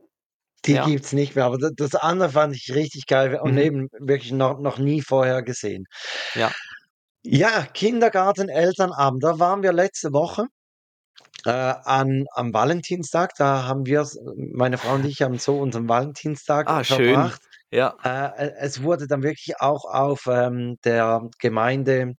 [0.66, 0.80] die Ja.
[0.80, 1.46] gibt's nicht mehr.
[1.46, 3.58] Aber da das andere fand ich richtig geil und Mhm.
[3.58, 5.86] eben wirklich noch noch nie vorher gesehen.
[6.34, 6.56] Ja.
[7.24, 10.46] Ja, Kindergarten, Elternabend, da waren wir letzte Woche,
[11.44, 13.32] äh, an am Valentinstag.
[13.38, 17.32] Da haben wir's meine Frau und ich haben so unseren Valentinstag Ah, schön.
[17.72, 17.98] Ja.
[18.04, 22.12] Äh, e es wurde dann wirklich auch auf, ähm, der Gemeinde,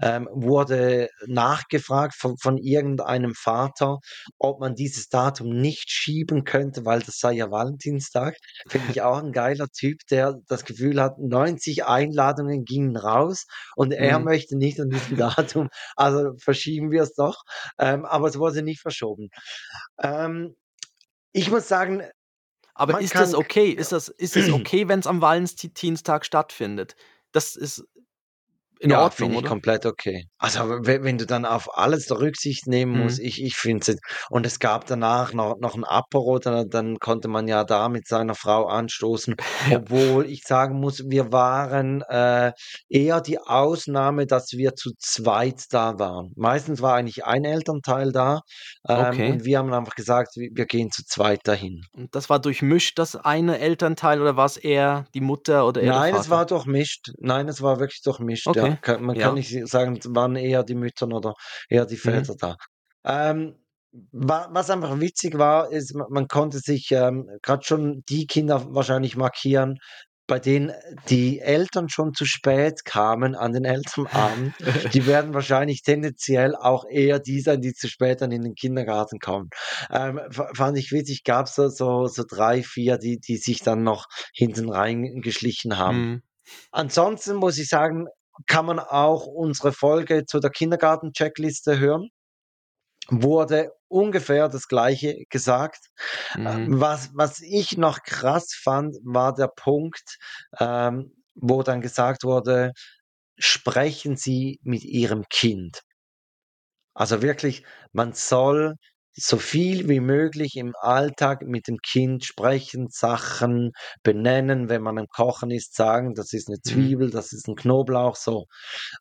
[0.00, 3.98] ähm, wurde nachgefragt von von irgendeinem Vater,
[4.38, 8.36] ob man dieses Datum nicht schieben könnte, weil das sei ja Valentinstag.
[8.68, 13.44] Finde ich auch 'n geiler Typ, der das Gefühl hat, 90 Einladungen gingen raus
[13.76, 14.20] und er Mhm.
[14.20, 17.42] möchte nicht an diesem Datum, also verschieben wir's doch.
[17.78, 19.28] Ähm, aber es wurde nicht verschoben.
[20.02, 20.56] Ähm,
[21.32, 22.02] ich muss sagen,
[22.74, 23.70] Aber man ist das okay?
[23.70, 26.96] Ist das ist es okay, wenn's am Valentinstag stattfindet?
[27.32, 27.86] Das ist
[28.84, 29.54] in Ja, Ordnung, finde ich oder?
[29.54, 30.24] komplett okay.
[30.38, 33.20] Also, we wenn du dann auf alles Rücksicht nehmen musst, Mhm.
[33.20, 33.98] ich ich finde es
[34.30, 38.06] und es gab danach noch noch 'n Apero, da dann konnte man ja da mit
[38.06, 39.84] seiner Frau anstoßen, Ja.
[39.88, 42.52] obwohl ich sagen muss, wir waren, äh,
[42.90, 46.32] eher die Ausnahme, dass wir zu zweit da waren.
[46.36, 48.40] Meistens war eigentlich ein Elternteil da,
[48.88, 49.24] ähm, Okay.
[49.24, 51.80] und wir haben einfach gesagt, wi wir gehen zu zweit dahin.
[51.96, 56.14] Und das war durchmischt, das eine Elternteil, oder war's eher die Mutter oder eher Nein,
[56.14, 57.10] es war durchmischt.
[57.18, 58.73] Nein, es war wirklich durchmischt, ja.
[58.82, 59.58] Ka man kann ja.
[59.58, 61.34] nicht sagen, es waren eher die Müttern oder
[61.68, 61.98] eher die Mhm.
[61.98, 62.56] Väter da.
[63.04, 63.56] Ähm,
[64.12, 68.74] wa was einfach witzig war, ist, ma man konnte sich, ähm, grad schon die Kinder
[68.74, 69.78] wahrscheinlich markieren,
[70.26, 70.72] bei denen
[71.10, 74.54] die Eltern schon zu spät kamen an den Elternabend.
[74.94, 79.18] Die werden wahrscheinlich tendenziell auch eher die sein, die zu spät dann in den Kindergarten
[79.18, 79.50] kommen.
[79.90, 83.82] Ähm, fa fand ich witzig, gab's da so so 3, 4, die die sich dann
[83.82, 85.98] noch hinten reingeschlichen haben.
[85.98, 86.22] Mhm.
[86.72, 88.06] Ansonsten muss ich sagen,
[88.46, 92.08] kann man auch unsere Folge zu der Kindergarten-Checkliste hören.
[93.10, 95.88] Wurde ungefähr das Gleiche gesagt.
[96.34, 96.68] Mhm.
[96.68, 100.16] Ähm, was was ich noch krass fand, war der Punkt,
[100.58, 102.72] ähm, wo dann gesagt wurde:
[103.38, 105.82] „Sprechen Sie mit Ihrem Kind.“
[106.94, 108.76] Also wirklich, man soll
[109.16, 115.06] so viel wie möglich im Alltag mit dem Kind sprechen, Sachen benennen, wenn man am
[115.08, 116.94] Kochen ist, sagen: „Das ist 'ne Mhm.
[116.94, 118.46] Zwiebel, das ist 'n Knoblauch“, so.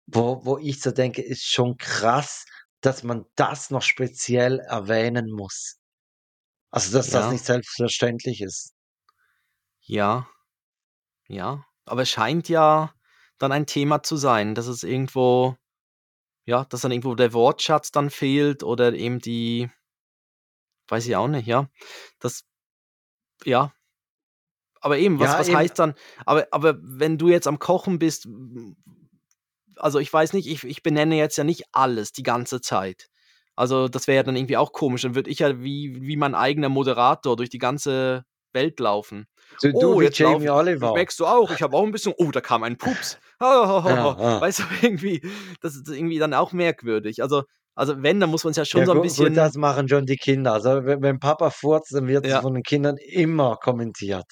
[0.08, 2.46] Wo wo ich so denke, ist schon krass,
[2.82, 5.78] dass man das noch speziell erwähnen muss.
[6.72, 7.32] Also, dass das Ja.
[7.32, 8.70] nicht selbstverständlich ist.
[9.88, 10.28] Ja.
[11.30, 12.94] Ja, aber es scheint ja
[13.40, 15.58] dann ein Thema zu sein, dass es irgendwo
[16.46, 19.70] ja, dass dann irgendwo der Wortschatz dann fehlt oder eben die
[20.94, 21.70] weiß ich auch nicht, ja.
[22.20, 22.46] Das
[23.46, 23.74] ja.
[24.82, 25.54] Aber eben, was Ja, was eben.
[25.54, 25.94] heißt dann
[26.26, 28.28] aber aber wenn du jetzt am Kochen bist,
[29.78, 33.10] also, ich weiß nicht, ich ich benenne jetzt ja nicht alles die ganze Zeit.
[33.56, 35.02] Also, das wäre ja dann irgendwie auch komisch.
[35.04, 38.24] Dann würde ich ja wie wie mein eigener Moderator durch die ganze
[38.54, 39.28] Welt laufen.
[39.62, 40.94] Du „Oh, wie jetzt Jamie laufe Oliver.
[40.94, 41.52] schmeckst du auch?
[41.52, 43.18] Ich habe auch 'n bisschen oh, da kam ein Pups.
[43.86, 44.18] Ja, ja.
[44.40, 45.22] Weißt du, irgendwie
[45.62, 47.22] das ist irgendwie dann auch merkwürdig.
[47.22, 47.44] Also
[47.76, 49.88] also, wenn, dann muss man's ja schon Ja, so 'n gu gut, das bisschen machen
[49.88, 50.54] schon die Kinder.
[50.54, 52.42] Also, we wenn Papa furzt, dann wird das Ja.
[52.42, 54.26] von den Kindern immer kommentiert.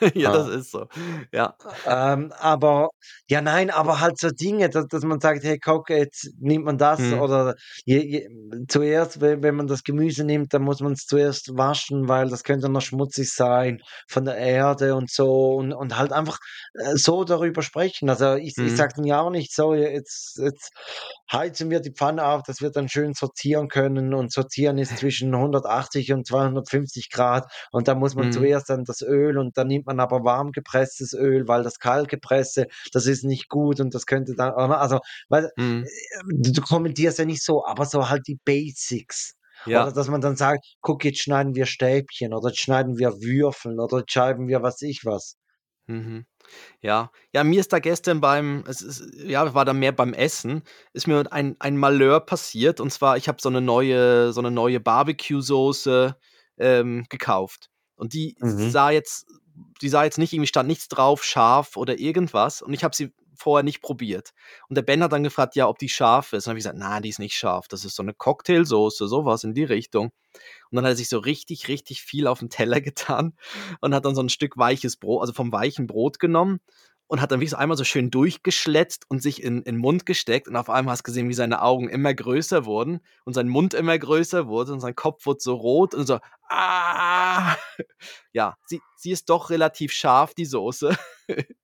[0.14, 0.48] Ja, das Ja.
[0.48, 0.86] ist so.
[1.32, 1.56] Ja.
[1.84, 2.90] Ähm, aber
[3.28, 6.78] ja, nein, aber halt so Dinge, dass dass man sagt: „Hey, guck, jetzt nimmt man
[6.78, 7.26] das“ Mhm.
[7.26, 8.28] oder je je
[8.68, 12.68] zuerst, we wenn man das Gemüse nimmt, dann muss man's zuerst waschen, weil das könnte
[12.68, 16.38] noch schmutzig sein von der Erde und so und und halt einfach,
[16.74, 18.08] äh, so darüber sprechen.
[18.10, 18.76] Also, ich ich Mhm.
[18.76, 20.70] sage dann ja auch nicht so: „Jetzt jetzt
[21.32, 25.34] heizen wir die Pfanne auf, dass wir dann schön sortieren können“ und sortieren ist zwischen
[25.36, 28.46] 180 und 250 Grad und da muss man Mhm.
[28.46, 32.08] zuerst dann das Öl und dann nimmt man aber warm gepresstes Öl, weil das kalt
[32.08, 35.86] gepresste, das ist nicht gut und das könnte dann also, weil, Mhm.
[35.86, 35.88] äh,
[36.28, 39.34] du kommentierst ja nicht so, aber so halt die Basics.
[39.66, 39.86] Ja.
[39.86, 43.80] Oder dass man dann sagt, guck, jetzt schneiden wir Stäbchen oder jetzt schneiden wir Würfeln
[43.80, 45.34] oder jetzt schreiben wir was ich was.
[45.88, 46.26] Mhm.
[46.82, 47.10] Ja.
[47.34, 50.62] Ja, mir ist da gestern beim es ist ja, war da mehr beim Essen,
[50.94, 52.80] ist mir ein ein Malheur passiert.
[52.80, 56.16] Und zwar, ich habe so eine neue so 'ne neue Barbecue-Soße,
[56.58, 57.70] ähm, gekauft.
[57.96, 58.70] Und die Mhm.
[58.70, 59.26] sah jetzt
[59.82, 62.62] die sah jetzt nicht irgendwie stand nichts drauf, scharf oder irgendwas.
[62.62, 64.32] Und ich habe sie vorher nicht probiert.
[64.68, 66.46] Und der Ben hat dann gefragt, ja, ob die scharf ist.
[66.46, 67.68] Und habe ich gesagt: „Nein, die ist nicht scharf.
[67.68, 70.06] Das ist so eine Cocktailsoße“, sowas in die Richtung.
[70.70, 73.34] Und dann hat er sich so richtig, richtig viel auf den Teller getan
[73.80, 76.60] und hat dann so ein Stück weiches Brot also vom weichen Brot genommen
[77.08, 80.48] und hat dann wirklich so einmal so schön durchgeschletzt und sich in in Mund gesteckt
[80.48, 83.74] und auf einmal hast du gesehen, wie seine Augen immer größer wurden und sein Mund
[83.74, 87.56] immer größer wurde und sein Kopf wurde so rot und so: „Ah!“
[88.32, 90.96] Ja, sie sie ist doch relativ scharf, die Soße.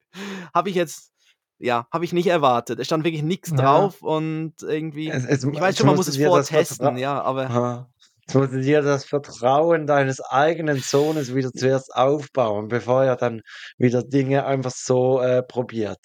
[0.55, 1.13] Habe ich jetzt
[1.61, 2.81] ja, habe ich nicht erwartet.
[2.81, 3.55] Es stand wirklich nichts Ja.
[3.55, 6.91] drauf und irgendwie Es es ich weiß schon, man muss es dir vorher das vertrau
[6.91, 7.93] testen, ja, aber Aha.
[8.27, 13.43] Jetzt musst du dir das Vertrauen deines eigenen Sohnes wieder zuerst aufbauen, bevor er dann
[13.79, 15.99] wieder Dinge einfach so, äh, probiert.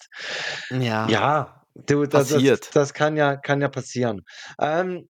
[0.70, 2.70] ja, Ja, du, da das passiert.
[2.72, 4.22] das kann ja kann ja passieren.
[4.60, 5.08] Ähm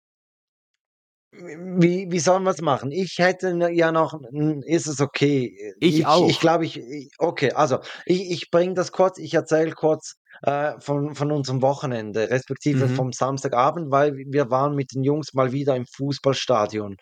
[1.32, 2.91] wie wie sollen wir's machen?
[2.91, 4.20] Ich hätte ja noch
[4.66, 5.74] ist es okay?
[5.80, 6.39] Ich Ich ich auch.
[6.39, 6.82] glaube, ich
[7.18, 12.30] okay, also, ich ich bringe das kurz ich erzähle kurz, äh, von von unserem Wochenende,
[12.30, 12.90] respektive Mhm.
[12.90, 16.98] vom Samstagabend, weil wir waren mit den Jungs mal wieder im Fußballstadion.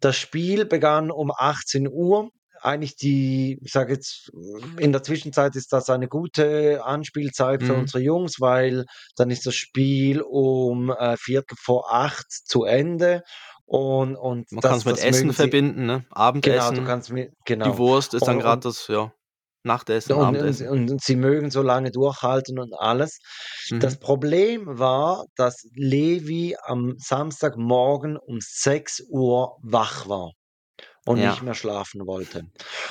[0.00, 2.30] Das Spiel begann um 18:00.
[2.62, 4.30] Eigentlich die ich sage jetzt,
[4.78, 7.74] in der Zwischenzeit ist das eine gute Anspielzeit für Mhm.
[7.74, 13.22] unsere Jungs, weil dann ist das Spiel um, äh, 7:45 zu Ende
[13.66, 16.06] und und Man das kann's mit Essen verbinden, ne?
[16.42, 17.30] genau, du Abendessen, kannst mi
[17.64, 17.78] die genau.
[17.78, 19.12] Wurst ist dann und das, ja,
[19.64, 20.68] Nachtessen, und und Abendessen.
[20.68, 23.18] und sie mögen so lange durchhalten und alles.
[23.78, 24.00] Das Mhm.
[24.00, 30.32] Problem war, dass Levi am Samstagmorgen um 6:00 wach war
[31.06, 31.44] und nicht Ja.
[31.44, 32.44] mehr schlafen wollte.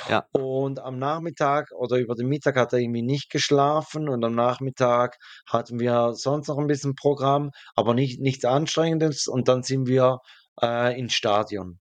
[0.06, 0.28] Ja.
[0.32, 5.16] Und am Nachmittag oder über den Mittag hat er irgendwie nicht geschlafen und am Nachmittag
[5.48, 10.18] hatten wir sonst noch 'n bisschen Programm, aber nicht nichts Anstrengendes und dann sind wir,
[10.62, 11.80] äh, ins Stadion.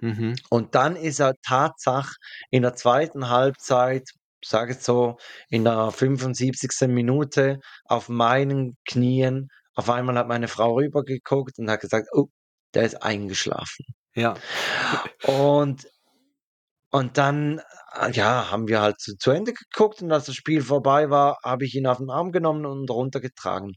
[0.00, 0.42] Mhm.
[0.52, 2.12] Und dann ist er Tatsache
[2.50, 3.30] in der 2.
[3.30, 4.10] Halbzeit,
[4.44, 5.18] sage jetzt so
[5.50, 6.88] in der 75.
[6.88, 12.26] Minute auf meinen Knien auf einmal hat meine Frau rübergeguckt und hat gesagt: „Oh,
[12.74, 14.34] der ist eingeschlafen.“ Ja.
[15.26, 15.88] Und
[16.94, 17.60] und dann,
[18.00, 21.38] äh, ja, haben wir halt zu zu Ende geguckt und als das Spiel vorbei war,
[21.42, 23.74] habe ich ihn auf 'n Arm genommen und runtergetragen.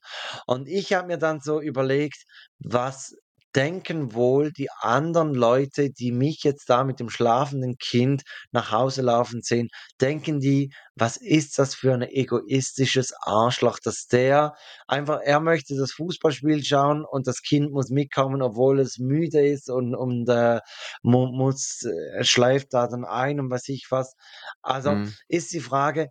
[0.47, 2.23] Und ich habe mir dann so überlegt:
[2.59, 3.15] „Was
[3.55, 9.01] denken wohl die anderen Leute, die mich jetzt da mit dem schlafenden Kind nach Hause
[9.01, 9.69] laufen sehen?
[10.01, 14.53] Denken die: ‚Was ist das für 'n egoistisches Arschloch, dass der
[14.87, 19.69] einfach er möchte das Fußballspiel schauen und das Kind muss mitkommen, obwohl es müde ist
[19.69, 20.59] und und, äh,
[21.03, 24.13] mu muss äh, schläft da dann ein und weiß ich was.“
[24.61, 25.15] Also, Mhm.
[25.27, 26.09] ist die Frage,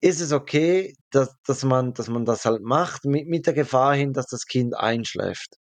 [0.00, 3.94] ist es okay, dass dass man dass man das halt macht mit mit der Gefahr
[3.96, 5.56] hin, dass das Kind einschläft?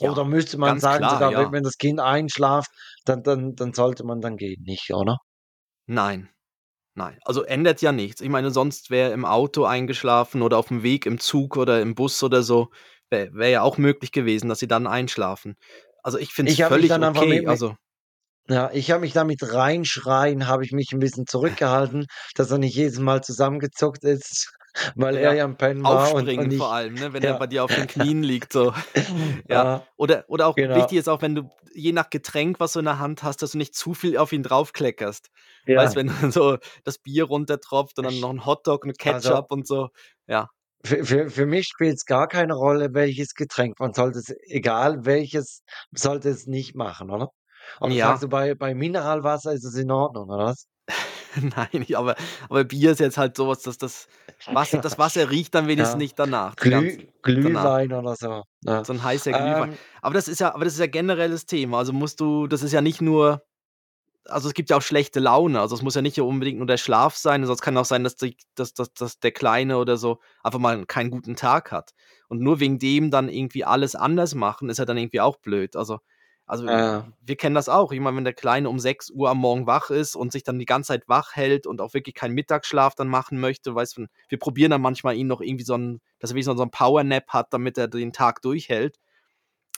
[0.00, 1.52] Oder müsste man sagen, klar, sogar wenn ja.
[1.52, 2.70] wenn das Kind einschlaft,
[3.04, 5.18] dann dann dann sollte man dann gehen, nicht, oder?
[5.88, 6.30] Nein,
[6.94, 7.18] nein.
[7.24, 8.20] Also, ändert ja nichts.
[8.22, 12.22] Ich meine, sonst wäre im Auto eingeschlafen oder aufm Weg im Zug oder im Bus
[12.22, 12.70] oder so,
[13.10, 15.56] wä wäre ja auch möglich gewesen, dass sie dann einschlafen.
[16.02, 17.76] Also, ich finde es völlig okay, mi also
[18.48, 22.58] ja, ich habe mich da mit Reinschreien habe ich mich 'n bisschen zurückgehalten, dass er
[22.58, 24.52] nicht jedes Mal zusammengezuckt ist,
[24.96, 27.34] weil er Ja, am Pennen war und und aufspringen vor ich allem, ne, wenn er
[27.34, 27.36] ja.
[27.36, 28.74] bei dir auf den Knien liegt, so.
[29.48, 30.72] Ja, oder oder auch genau.
[30.72, 33.52] wichtig ist auch, wenn du je nach Getränk, was du in der Hand hast, dass
[33.52, 35.30] du nicht zu viel auf ihn draufkleckerst.
[35.74, 35.96] Weißt, Ja.
[35.96, 39.66] wenn dann so das Bier runtertropft und dann noch 'n Hotdog mit Also Ketchup und
[39.66, 39.88] so,
[40.26, 40.48] ja.
[40.84, 43.78] für für für mich spielt's gar keine Rolle, welches Getränk.
[43.80, 45.62] Man sollte es egal welches
[45.92, 47.28] sollte es nicht machen, oder?
[48.00, 48.24] Sagst Ja.
[48.24, 50.66] du, bei bei Mineralwasser ist es in Ordnung, oder was?
[51.56, 52.16] Nein, aber
[52.48, 54.08] aber Bier ist jetzt halt so was, dass das
[54.50, 57.08] Wasser das Wasser riecht dann wenigstens Ja, nicht danach, Glüh
[57.40, 57.80] danach.
[57.82, 58.84] Glühwein oder so, ja.
[58.84, 59.68] So 'n heißer Glühwein.
[59.68, 61.78] Ähm Aber das ist ja aber das ist ja generelles Thema.
[61.78, 63.42] Also, musst du das ist ja nicht nur
[64.28, 65.60] also, es gibt ja auch schlechte Laune.
[65.60, 68.16] Also, es muss ja nicht unbedingt nur der Schlaf sein, sonst kann auch sein, dass
[68.16, 71.92] die dass dass dass der Kleine oder so einfach mal keinen guten Tag hat.
[72.28, 75.76] Und nur wegen dem dann irgendwie alles anders machen, ist ja dann irgendwie auch blöd.
[75.76, 76.00] Also
[76.46, 77.14] also, Ja.
[77.26, 77.92] wir kennen das auch.
[77.92, 80.66] Ich meine, wenn der Kleine um 6:00 am Morgen wach ist und sich dann die
[80.66, 84.38] ganze Zeit wach hält und auch wirklich keinen Mittagsschlaf dann machen möchte, weißt du, wir
[84.38, 87.52] probieren dann manchmal ihn noch irgendwie so 'n dass er wie so 'n Powernap hat,
[87.54, 88.98] damit er den Tag durchhält.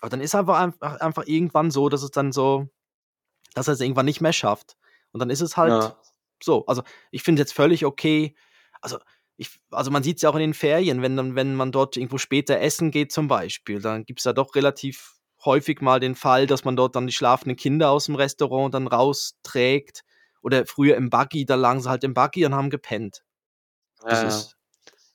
[0.03, 2.69] Aber dann ist einfach einfach einfach irgendwann so, dass es dann so
[3.55, 4.77] dass er's irgendwann nicht mehr schafft.
[5.13, 5.97] Und dann ist es halt Ja.
[6.43, 6.67] so.
[6.67, 8.37] Also, ich finde jetzt völlig okay
[8.83, 8.99] also,
[9.39, 12.19] ich also, man sieht's ja auch in den Ferien, wenn dann wenn man dort irgendwo
[12.19, 15.16] später essen geht zum Beispiel, dann gibt's ja doch relativ
[15.47, 18.87] häufig mal den Fall, dass man dort dann die schlafenden Kinder aus dem Restaurant dann
[18.89, 20.03] rausträgt.
[20.43, 23.23] Oder früher im Buggy, da lagen sie halt im Buggy und haben gepennt.
[24.05, 24.57] Das Ja, ist,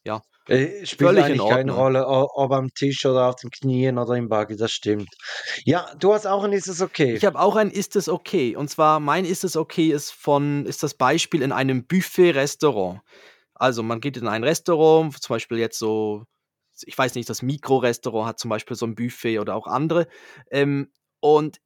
[0.04, 1.72] ja, Äh, Spielt eigentlich keine.
[1.74, 5.10] Rolle, ob am Tisch oder auf den Knien oder im Buggy, das stimmt.
[5.66, 7.14] Ja, du hast auch ein Ist es okay?
[7.16, 8.56] Ich habe auch ein Ist es okay.
[8.56, 13.02] Und zwar mein Ist es okay ist von ist das Beispiel in einem Buffet-Restaurant.
[13.54, 16.26] Also man geht in ein Restaurant, zum Beispiel jetzt so,
[16.88, 20.08] ich weiß nicht, das Mikro-Restaurant hat zum Beispiel so ein Buffet oder auch andere.
[20.52, 21.60] Ähm, und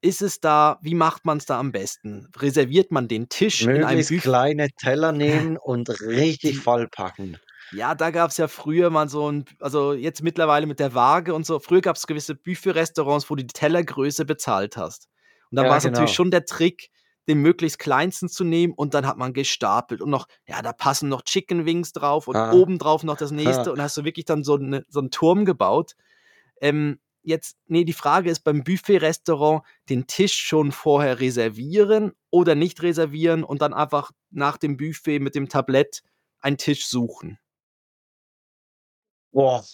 [0.00, 2.28] ist es da, wie macht man es da am besten?
[2.36, 4.40] Reserviert man den Tisch in einem Möglichst Buffet?
[4.40, 7.40] kleine Teller nehmen und richtig vollpacken.
[7.70, 11.34] ja, da gab es ja früher mal so ein, also jetzt mittlerweile mit der Waage
[11.34, 11.58] und so.
[11.58, 15.08] Früher gab es gewisse Buffet-Restaurants, wo du die Tellergröße bezahlt hast.
[15.50, 16.14] Und dann Ja, war es natürlich genau.
[16.14, 16.90] schon der Trick,
[17.28, 21.08] den möglichst kleinsten zu nehmen und dann hat man gestapelt und noch, ja, da passen
[21.08, 23.72] noch Chicken Wings drauf und Ah, obendrauf noch das nächste ah.
[23.72, 25.94] und hast du wirklich dann so, eine, so einen Turm gebaut.
[26.60, 32.82] Ähm, jetzt, nee, die Frage ist beim Buffet-Restaurant den Tisch schon vorher reservieren oder nicht
[32.82, 36.02] reservieren und dann einfach nach dem Buffet mit dem Tablett
[36.40, 37.38] einen Tisch suchen.
[39.32, 39.64] Boah.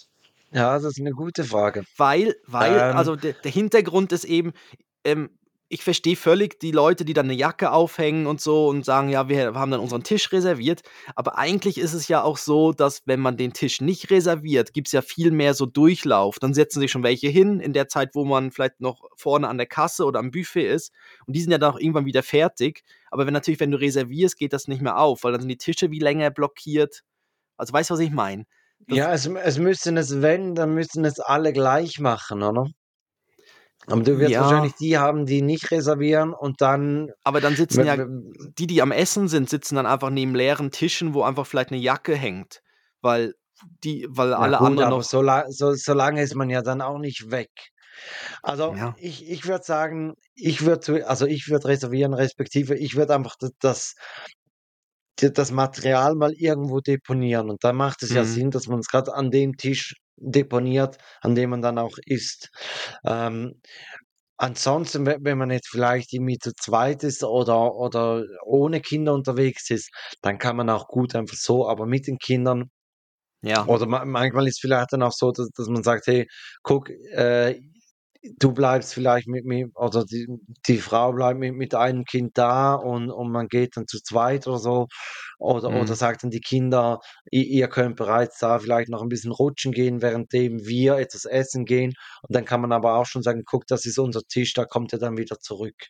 [0.53, 1.85] Ja, das ist eine gute Frage.
[1.97, 4.53] Weil, weil, Ähm, also der, der Hintergrund ist eben,
[5.03, 5.29] ähm,
[5.71, 9.29] ich verstehe völlig die Leute, die dann eine Jacke aufhängen und so und sagen, ja,
[9.29, 10.81] wir haben dann unseren Tisch reserviert.
[11.15, 14.89] Aber eigentlich ist es ja auch so, dass wenn man den Tisch nicht reserviert, gibt
[14.89, 16.39] es ja viel mehr so Durchlauf.
[16.39, 19.57] Dann setzen sich schon welche hin in der Zeit, wo man vielleicht noch vorne an
[19.57, 20.91] der Kasse oder am Buffet ist.
[21.25, 22.83] Und die sind ja dann auch irgendwann wieder fertig.
[23.09, 25.57] Aber wenn natürlich, wenn du reservierst, geht das nicht mehr auf, weil dann sind die
[25.57, 27.03] Tische wie länger blockiert.
[27.55, 28.43] Also weißt du, was ich meine?
[28.89, 32.67] Ja, es, es müssen es, wenn, dann müssen es alle gleich machen, oder?
[33.87, 34.41] Aber du wirst ja.
[34.41, 37.11] wahrscheinlich die haben, die nicht reservieren und dann.
[37.23, 41.13] Aber dann sitzen ja die, die am Essen sind, sitzen dann einfach neben leeren Tischen,
[41.13, 42.61] wo einfach vielleicht eine Jacke hängt,
[43.01, 43.33] weil
[43.83, 46.81] die, weil Ja alle gut, anderen noch, so, so, so lange ist man ja dann
[46.81, 47.49] auch nicht weg.
[48.41, 53.13] Also ja, ich, ich würde sagen, ich würde, also ich würde reservieren, respektive ich würde
[53.13, 53.95] einfach das,
[55.19, 57.49] das, Material mal irgendwo deponieren.
[57.49, 58.27] Und da macht es ja mhm.
[58.27, 62.49] Sinn, dass man es gerade an dem Tisch deponiert, an dem man dann auch isst.
[63.05, 63.61] Ähm,
[64.37, 69.69] ansonsten, we- wenn man jetzt vielleicht irgendwie zu zweit ist oder, oder ohne Kinder unterwegs
[69.71, 69.89] ist,
[70.21, 72.69] dann kann man auch gut einfach so, aber mit den Kindern
[73.41, 76.27] ja, oder ma manchmal ist vielleicht dann auch so, dass dass man sagt: „Hey,
[76.63, 77.59] guck, äh,
[78.39, 80.27] du bleibst vielleicht mit mir oder die
[80.67, 84.47] die Frau bleibt mit mit einem Kind da und und man geht dann zu zweit
[84.47, 84.87] oder so.“
[85.39, 85.97] Oder oder mhm.
[85.97, 86.99] sagt dann die Kinder:
[87.33, 91.65] „I ihr könnt bereits da vielleicht noch ein bisschen rutschen gehen, währenddem wir etwas essen
[91.65, 91.93] gehen.“
[92.23, 94.93] Und dann kann man aber auch schon sagen: „Guck, das ist unser Tisch, da kommt
[94.93, 95.87] er dann wieder zurück.“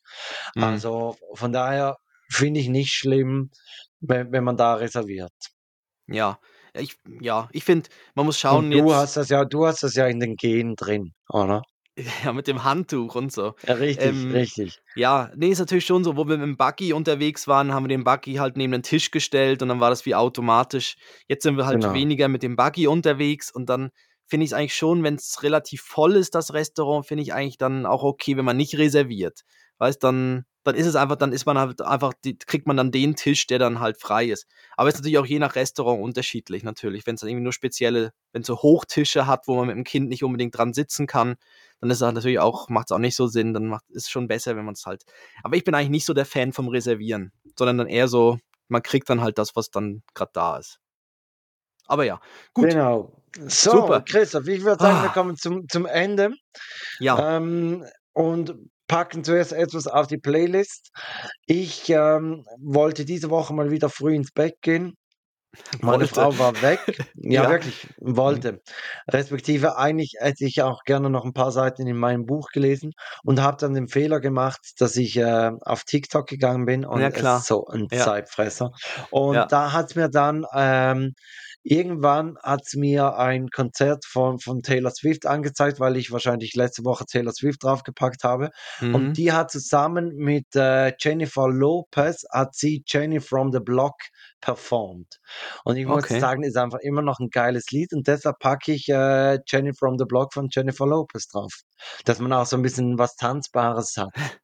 [0.55, 0.82] Mhm.
[0.82, 1.97] Also, von daher
[2.29, 3.51] finde ich nicht schlimm,
[3.99, 5.34] wenn wenn man da reserviert.
[6.07, 6.39] Ja,
[6.73, 9.82] ich, ja, ich finde, man muss Und schauen du jetzt, hast das ja du hast
[9.82, 11.63] das ja in den Genen drin, oder?
[12.25, 13.53] ja, mit dem Handtuch und so.
[13.65, 14.81] Ja, richtig, Ähm, richtig.
[14.95, 17.89] ja, nee, ist natürlich schon so, wo wir mit dem Buggy unterwegs waren, haben wir
[17.89, 20.95] den Buggy halt neben den Tisch gestellt und dann war das wie automatisch.
[21.27, 21.93] Jetzt sind wir halt Genau.
[21.93, 23.91] weniger mit dem Buggy unterwegs und dann
[24.27, 27.57] finde ich es eigentlich schon, wenn es relativ voll ist, das Restaurant, finde ich eigentlich
[27.57, 29.41] dann auch okay, wenn man nicht reserviert.
[29.82, 32.91] Weißt, dann, dann ist es einfach, dann ist man halt einfach, die, kriegt man dann
[32.91, 34.45] den Tisch, der dann halt frei ist.
[34.77, 37.07] Aber es ist natürlich auch je nach Restaurant unterschiedlich, natürlich.
[37.07, 39.84] Wenn es dann irgendwie nur spezielle, wenn es so Hochtische hat, wo man mit dem
[39.84, 41.36] Kind nicht unbedingt dran sitzen kann,
[41.79, 43.55] dann ist das natürlich auch, macht es auch nicht so Sinn.
[43.55, 45.03] Dann macht ist schon besser, wenn man es halt.
[45.41, 48.84] Aber ich bin eigentlich nicht so der Fan vom Reservieren, sondern dann eher so, man
[48.84, 50.79] kriegt dann halt das, was dann gerade da ist.
[51.88, 52.21] Aber ja,
[52.53, 53.11] gut, Genau.
[53.47, 54.01] So, super.
[54.01, 56.36] Christoph, ich würde sagen, wir Ah, kommen zum zum Ende,
[56.99, 58.55] ja, ähm, und
[58.91, 60.91] packen zuerst etwas auf die Playlist.
[61.45, 64.95] Ich, ähm, wollte diese Woche mal wieder früh ins Bett gehen.
[65.81, 66.15] Meine wollte.
[66.15, 66.79] Frau war weg.
[67.15, 67.49] Ja, Ja.
[67.49, 68.61] wirklich, wollte.
[69.09, 73.41] Respektive eigentlich hätte ich auch gerne noch ein paar Seiten in meinem Buch gelesen und
[73.41, 77.13] habe dann den Fehler gemacht, dass ich, äh, auf TikTok gegangen bin und Ja, es
[77.13, 77.39] klar.
[77.41, 78.71] so ein Ja, Zeitfresser.
[79.11, 79.45] Und ja.
[79.45, 81.13] da hat's mir dann, ähm
[81.64, 87.05] irgendwann hat's mir ein Konzert von von Taylor Swift angezeigt, weil ich wahrscheinlich letzte Woche
[87.05, 88.49] Taylor Swift draufgepackt habe.
[88.91, 89.18] Und Mhm.
[89.18, 93.95] die hat zusammen mit, äh, Jennifer Lopez hat sie „Jenny from the Block“
[94.41, 95.18] performt.
[95.64, 96.18] Und ich muss Okay.
[96.18, 99.97] sagen, ist einfach immer noch ein geiles Lied und deshalb packe ich, äh, „Jenny from
[99.97, 101.53] the Block“ von Jennifer Lopez drauf,
[102.05, 104.09] dass man auch so ein bisschen was Tanzbares hat.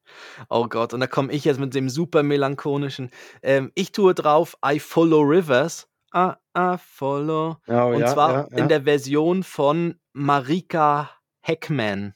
[0.50, 3.10] Oh Gott, und da komme ich jetzt mit dem super melancholischen.
[3.42, 5.87] Ähm, ich tue drauf I Follow Rivers.
[6.14, 7.58] I, I follow.
[7.66, 8.66] Oh Und ja, zwar ja, in ja.
[8.66, 12.14] der Version von Marika Heckman.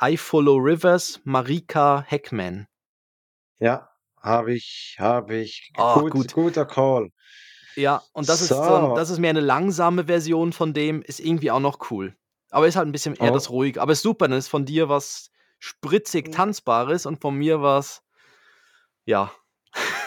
[0.00, 2.68] I Follow Rivers, Marika Heckman.
[3.58, 5.72] Ja, habe ich habe ich.
[5.76, 6.32] Oh, Gut gut.
[6.34, 7.10] guter Call.
[7.74, 8.94] Ja, und das ist so So.
[8.96, 12.16] das ist mehr eine langsame Version von dem, ist irgendwie auch noch cool.
[12.50, 13.34] Aber ist halt ein bisschen eher Oh.
[13.34, 13.80] das ruhig.
[13.80, 16.32] Aber ist super, dann ist von dir was spritzig Mhm.
[16.32, 18.02] tanzbares und von mir was,
[19.04, 19.32] ja,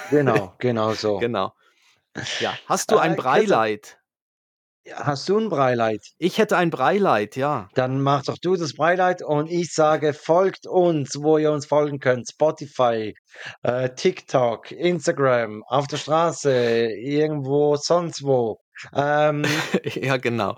[0.10, 1.18] Genau, genau so.
[1.20, 1.54] genau.
[2.40, 3.98] Ja, hast du ein Äh, Breileid?
[4.94, 6.02] hast du ein Breileid?
[6.18, 7.70] Ich hätte ein Breileid, ja.
[7.76, 12.00] Dann mach doch du das Breileid und ich sage, folgt uns, wo ihr uns folgen
[12.00, 12.28] könnt.
[12.30, 13.14] Spotify,
[13.62, 18.58] äh, TikTok, Instagram, auf der Straße, irgendwo sonst wo.
[18.96, 19.44] Ähm,
[19.86, 20.58] Ja, genau.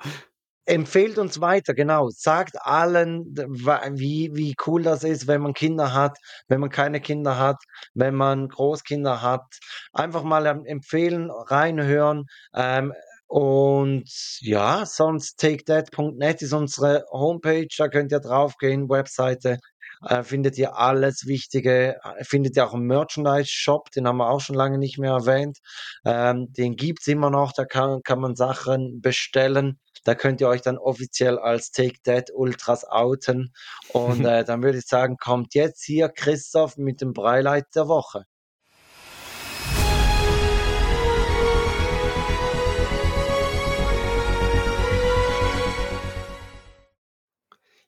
[0.65, 2.09] Empfehlt uns weiter, genau.
[2.09, 7.37] Sagt allen, wie, wie cool das ist, wenn man Kinder hat, wenn man keine Kinder
[7.37, 7.57] hat,
[7.93, 9.45] wenn man Großkinder hat.
[9.93, 12.25] Einfach mal ähm, empfehlen, reinhören.
[12.55, 12.93] Ähm,
[13.27, 14.05] und
[14.41, 19.57] ja, sonst takethat.net ist unsere Homepage, da könnt ihr draufgehen, Webseite.
[20.05, 24.41] Äh, findet ihr alles Wichtige, äh, findet ihr auch einen Merchandise-Shop, den haben wir auch
[24.41, 25.59] schon lange nicht mehr erwähnt.
[26.05, 29.79] Ähm, den gibt's immer noch, da kann, kann man Sachen bestellen.
[30.03, 33.53] Da könnt ihr euch dann offiziell als Take That Ultras outen.
[33.89, 38.25] Und äh, dann würde ich sagen, kommt jetzt hier Christoph mit dem Breileid der Woche.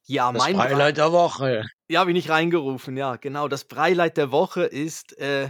[0.07, 1.63] Ja, Das mein Brei Breileid der Woche.
[1.89, 3.47] ja, habe ich nicht reingerufen, ja, genau.
[3.47, 5.49] Das Breileid der Woche ist, äh,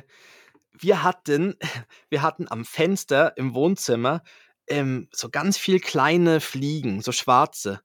[0.71, 1.55] wir hatten
[2.09, 4.23] wir hatten am Fenster im Wohnzimmer,
[4.67, 7.81] ähm, so ganz viel kleine Fliegen, so schwarze.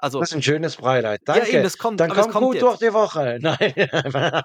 [0.00, 1.22] Also Das ist ein schönes Breileid.
[1.26, 1.62] ja, eben, Danke.
[1.62, 2.82] das kommt Dann kommt gut durch jetzt.
[2.82, 3.38] die Woche.
[3.42, 4.42] Nein.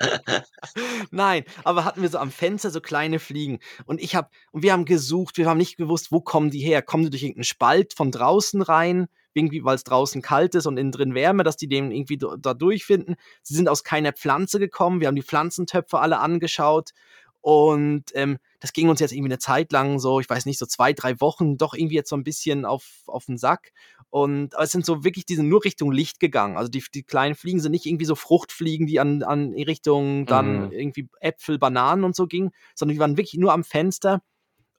[1.12, 4.72] Nein, aber hatten wir so am Fenster so kleine Fliegen und ich habe und wir
[4.72, 6.82] haben gesucht, wir haben nicht gewusst, wo kommen die her?
[6.82, 10.76] Kommen die durch irgendeinen Spalt von draußen rein, irgendwie, weil es draußen kalt ist und
[10.76, 13.14] innen drin Wärme, dass die den irgendwie da durchfinden?
[13.42, 16.90] Sie sind aus keiner Pflanze gekommen, wir haben die Pflanzentöpfe alle angeschaut
[17.46, 20.66] und ähm, das ging uns jetzt irgendwie eine Zeit lang so, ich weiß nicht, so
[20.66, 23.70] zwei, drei Wochen, doch irgendwie jetzt so ein bisschen auf, auf den Sack.
[24.10, 26.56] Und aber es sind so wirklich, die sind nur Richtung Licht gegangen.
[26.56, 30.26] Also die, die kleinen Fliegen sind nicht irgendwie so Fruchtfliegen, die an, an in Richtung
[30.26, 30.72] dann Mhm.
[30.72, 34.22] irgendwie Äpfel, Bananen und so gingen, sondern die waren wirklich nur am Fenster.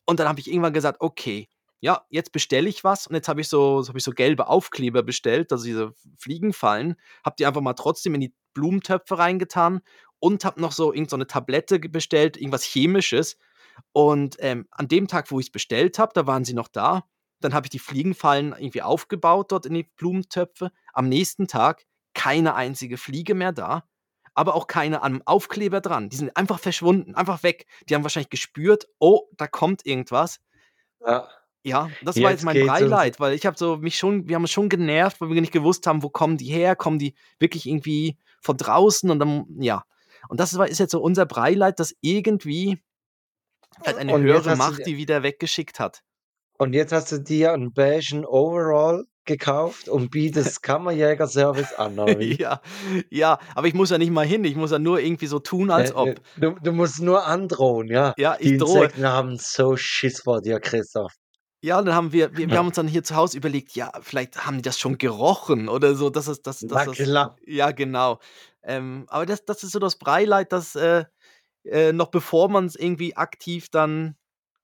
[0.05, 1.47] Und dann habe ich irgendwann gesagt, okay,
[1.79, 3.07] ja, jetzt bestelle ich was.
[3.07, 6.95] Und jetzt habe ich so, so, hab ich so gelbe Aufkleber bestellt, also diese Fliegenfallen.
[7.23, 9.79] Habe die einfach mal trotzdem in die Blumentöpfe reingetan
[10.19, 13.37] und habe noch so irgendeine so eine Tablette bestellt, irgendwas Chemisches.
[13.91, 17.03] Und ähm, an dem Tag, wo ich es bestellt habe, da waren sie noch da.
[17.39, 20.71] Dann habe ich die Fliegenfallen irgendwie aufgebaut dort in die Blumentöpfe.
[20.93, 23.83] Am nächsten Tag keine einzige Fliege mehr da,
[24.33, 26.09] aber auch keine am Aufkleber dran.
[26.09, 27.67] Die sind einfach verschwunden, einfach weg.
[27.87, 30.39] Die haben wahrscheinlich gespürt, oh, da kommt irgendwas.
[31.05, 31.29] Ja.
[31.63, 32.65] Ja, das war jetzt Jetzt mein.
[32.65, 35.51] Breileid, weil ich habe so mich schon, wir haben uns schon genervt, weil wir nicht
[35.51, 39.83] gewusst haben, wo kommen die her, kommen die wirklich irgendwie von draußen und dann, ja.
[40.29, 42.81] Und das ist jetzt so unser Breileid, dass irgendwie
[43.81, 46.01] vielleicht eine Und höhere Macht die wieder weggeschickt hat.
[46.57, 51.97] Und jetzt hast du dir einen beigen Overall gekauft und bietest Kammerjäger-Service an?
[52.21, 52.61] Ja,
[53.11, 55.69] ja, aber ich muss ja nicht mal hin, ich muss ja nur irgendwie so tun,
[55.69, 56.07] als Äh, ob.
[56.07, 58.13] äh, Du, du musst nur androhen, ja.
[58.17, 58.85] Ja, Die ich drohe.
[58.85, 61.13] Insekten haben so Schiss vor dir, Christoph.
[61.61, 64.45] Ja, dann haben wir, wir, wir haben uns dann hier zu Hause überlegt, ja, vielleicht
[64.45, 67.35] haben die das schon gerochen oder so, das ist das, Na das, klar.
[67.45, 68.19] ja, genau.
[68.67, 71.05] Ähm, aber das, das ist so das Breileid, das äh,
[71.63, 74.15] äh, noch bevor man es irgendwie aktiv dann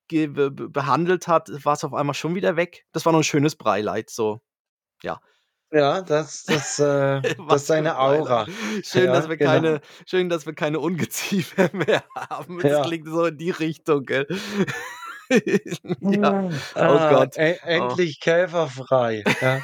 [0.10, 2.86] be be- behandelt hat, war es auf einmal schon wieder weg.
[2.92, 4.42] Das war noch ein schönes Breileid, so.
[5.04, 5.20] Ja.
[5.72, 8.46] Ja, das, das, äh, das ist deine Aura.
[8.84, 9.52] Schön, Ja, dass wir genau.
[9.52, 12.60] keine, schön, dass wir keine Ungeziefer mehr haben.
[12.60, 12.84] Das Ja.
[12.84, 14.28] klingt so in die Richtung, gell?
[16.00, 16.50] ja.
[16.76, 17.38] Ah, Gott.
[17.38, 19.24] e- endlich käferfrei.
[19.42, 19.62] Ja,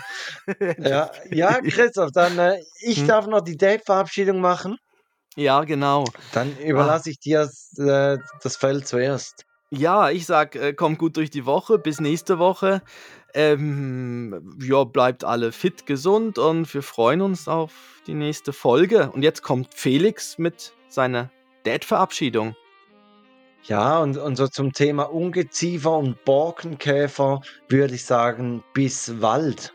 [0.77, 3.07] ja, ja Christoph, dann äh, ich Hm?
[3.07, 4.77] darf noch die Date-Verabschiedung machen.
[5.35, 6.05] ja, genau.
[6.31, 9.45] Dann überlasse ich dir das, äh, das Feld zuerst.
[9.71, 12.81] Ja, ich sag, äh, kommt gut durch die Woche, bis nächste Woche.
[13.35, 19.11] Ähm, ja, bleibt alle fit, gesund und wir freuen uns auf die nächste Folge.
[19.11, 21.29] Und jetzt kommt Felix mit seiner
[21.63, 22.55] Dad-Verabschiedung.
[23.63, 29.73] Ja, und, und so zum Thema Ungeziefer und Borkenkäfer würde ich sagen, bis bald.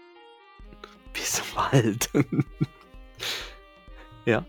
[1.13, 2.11] Bis bald.
[4.25, 4.45] ja.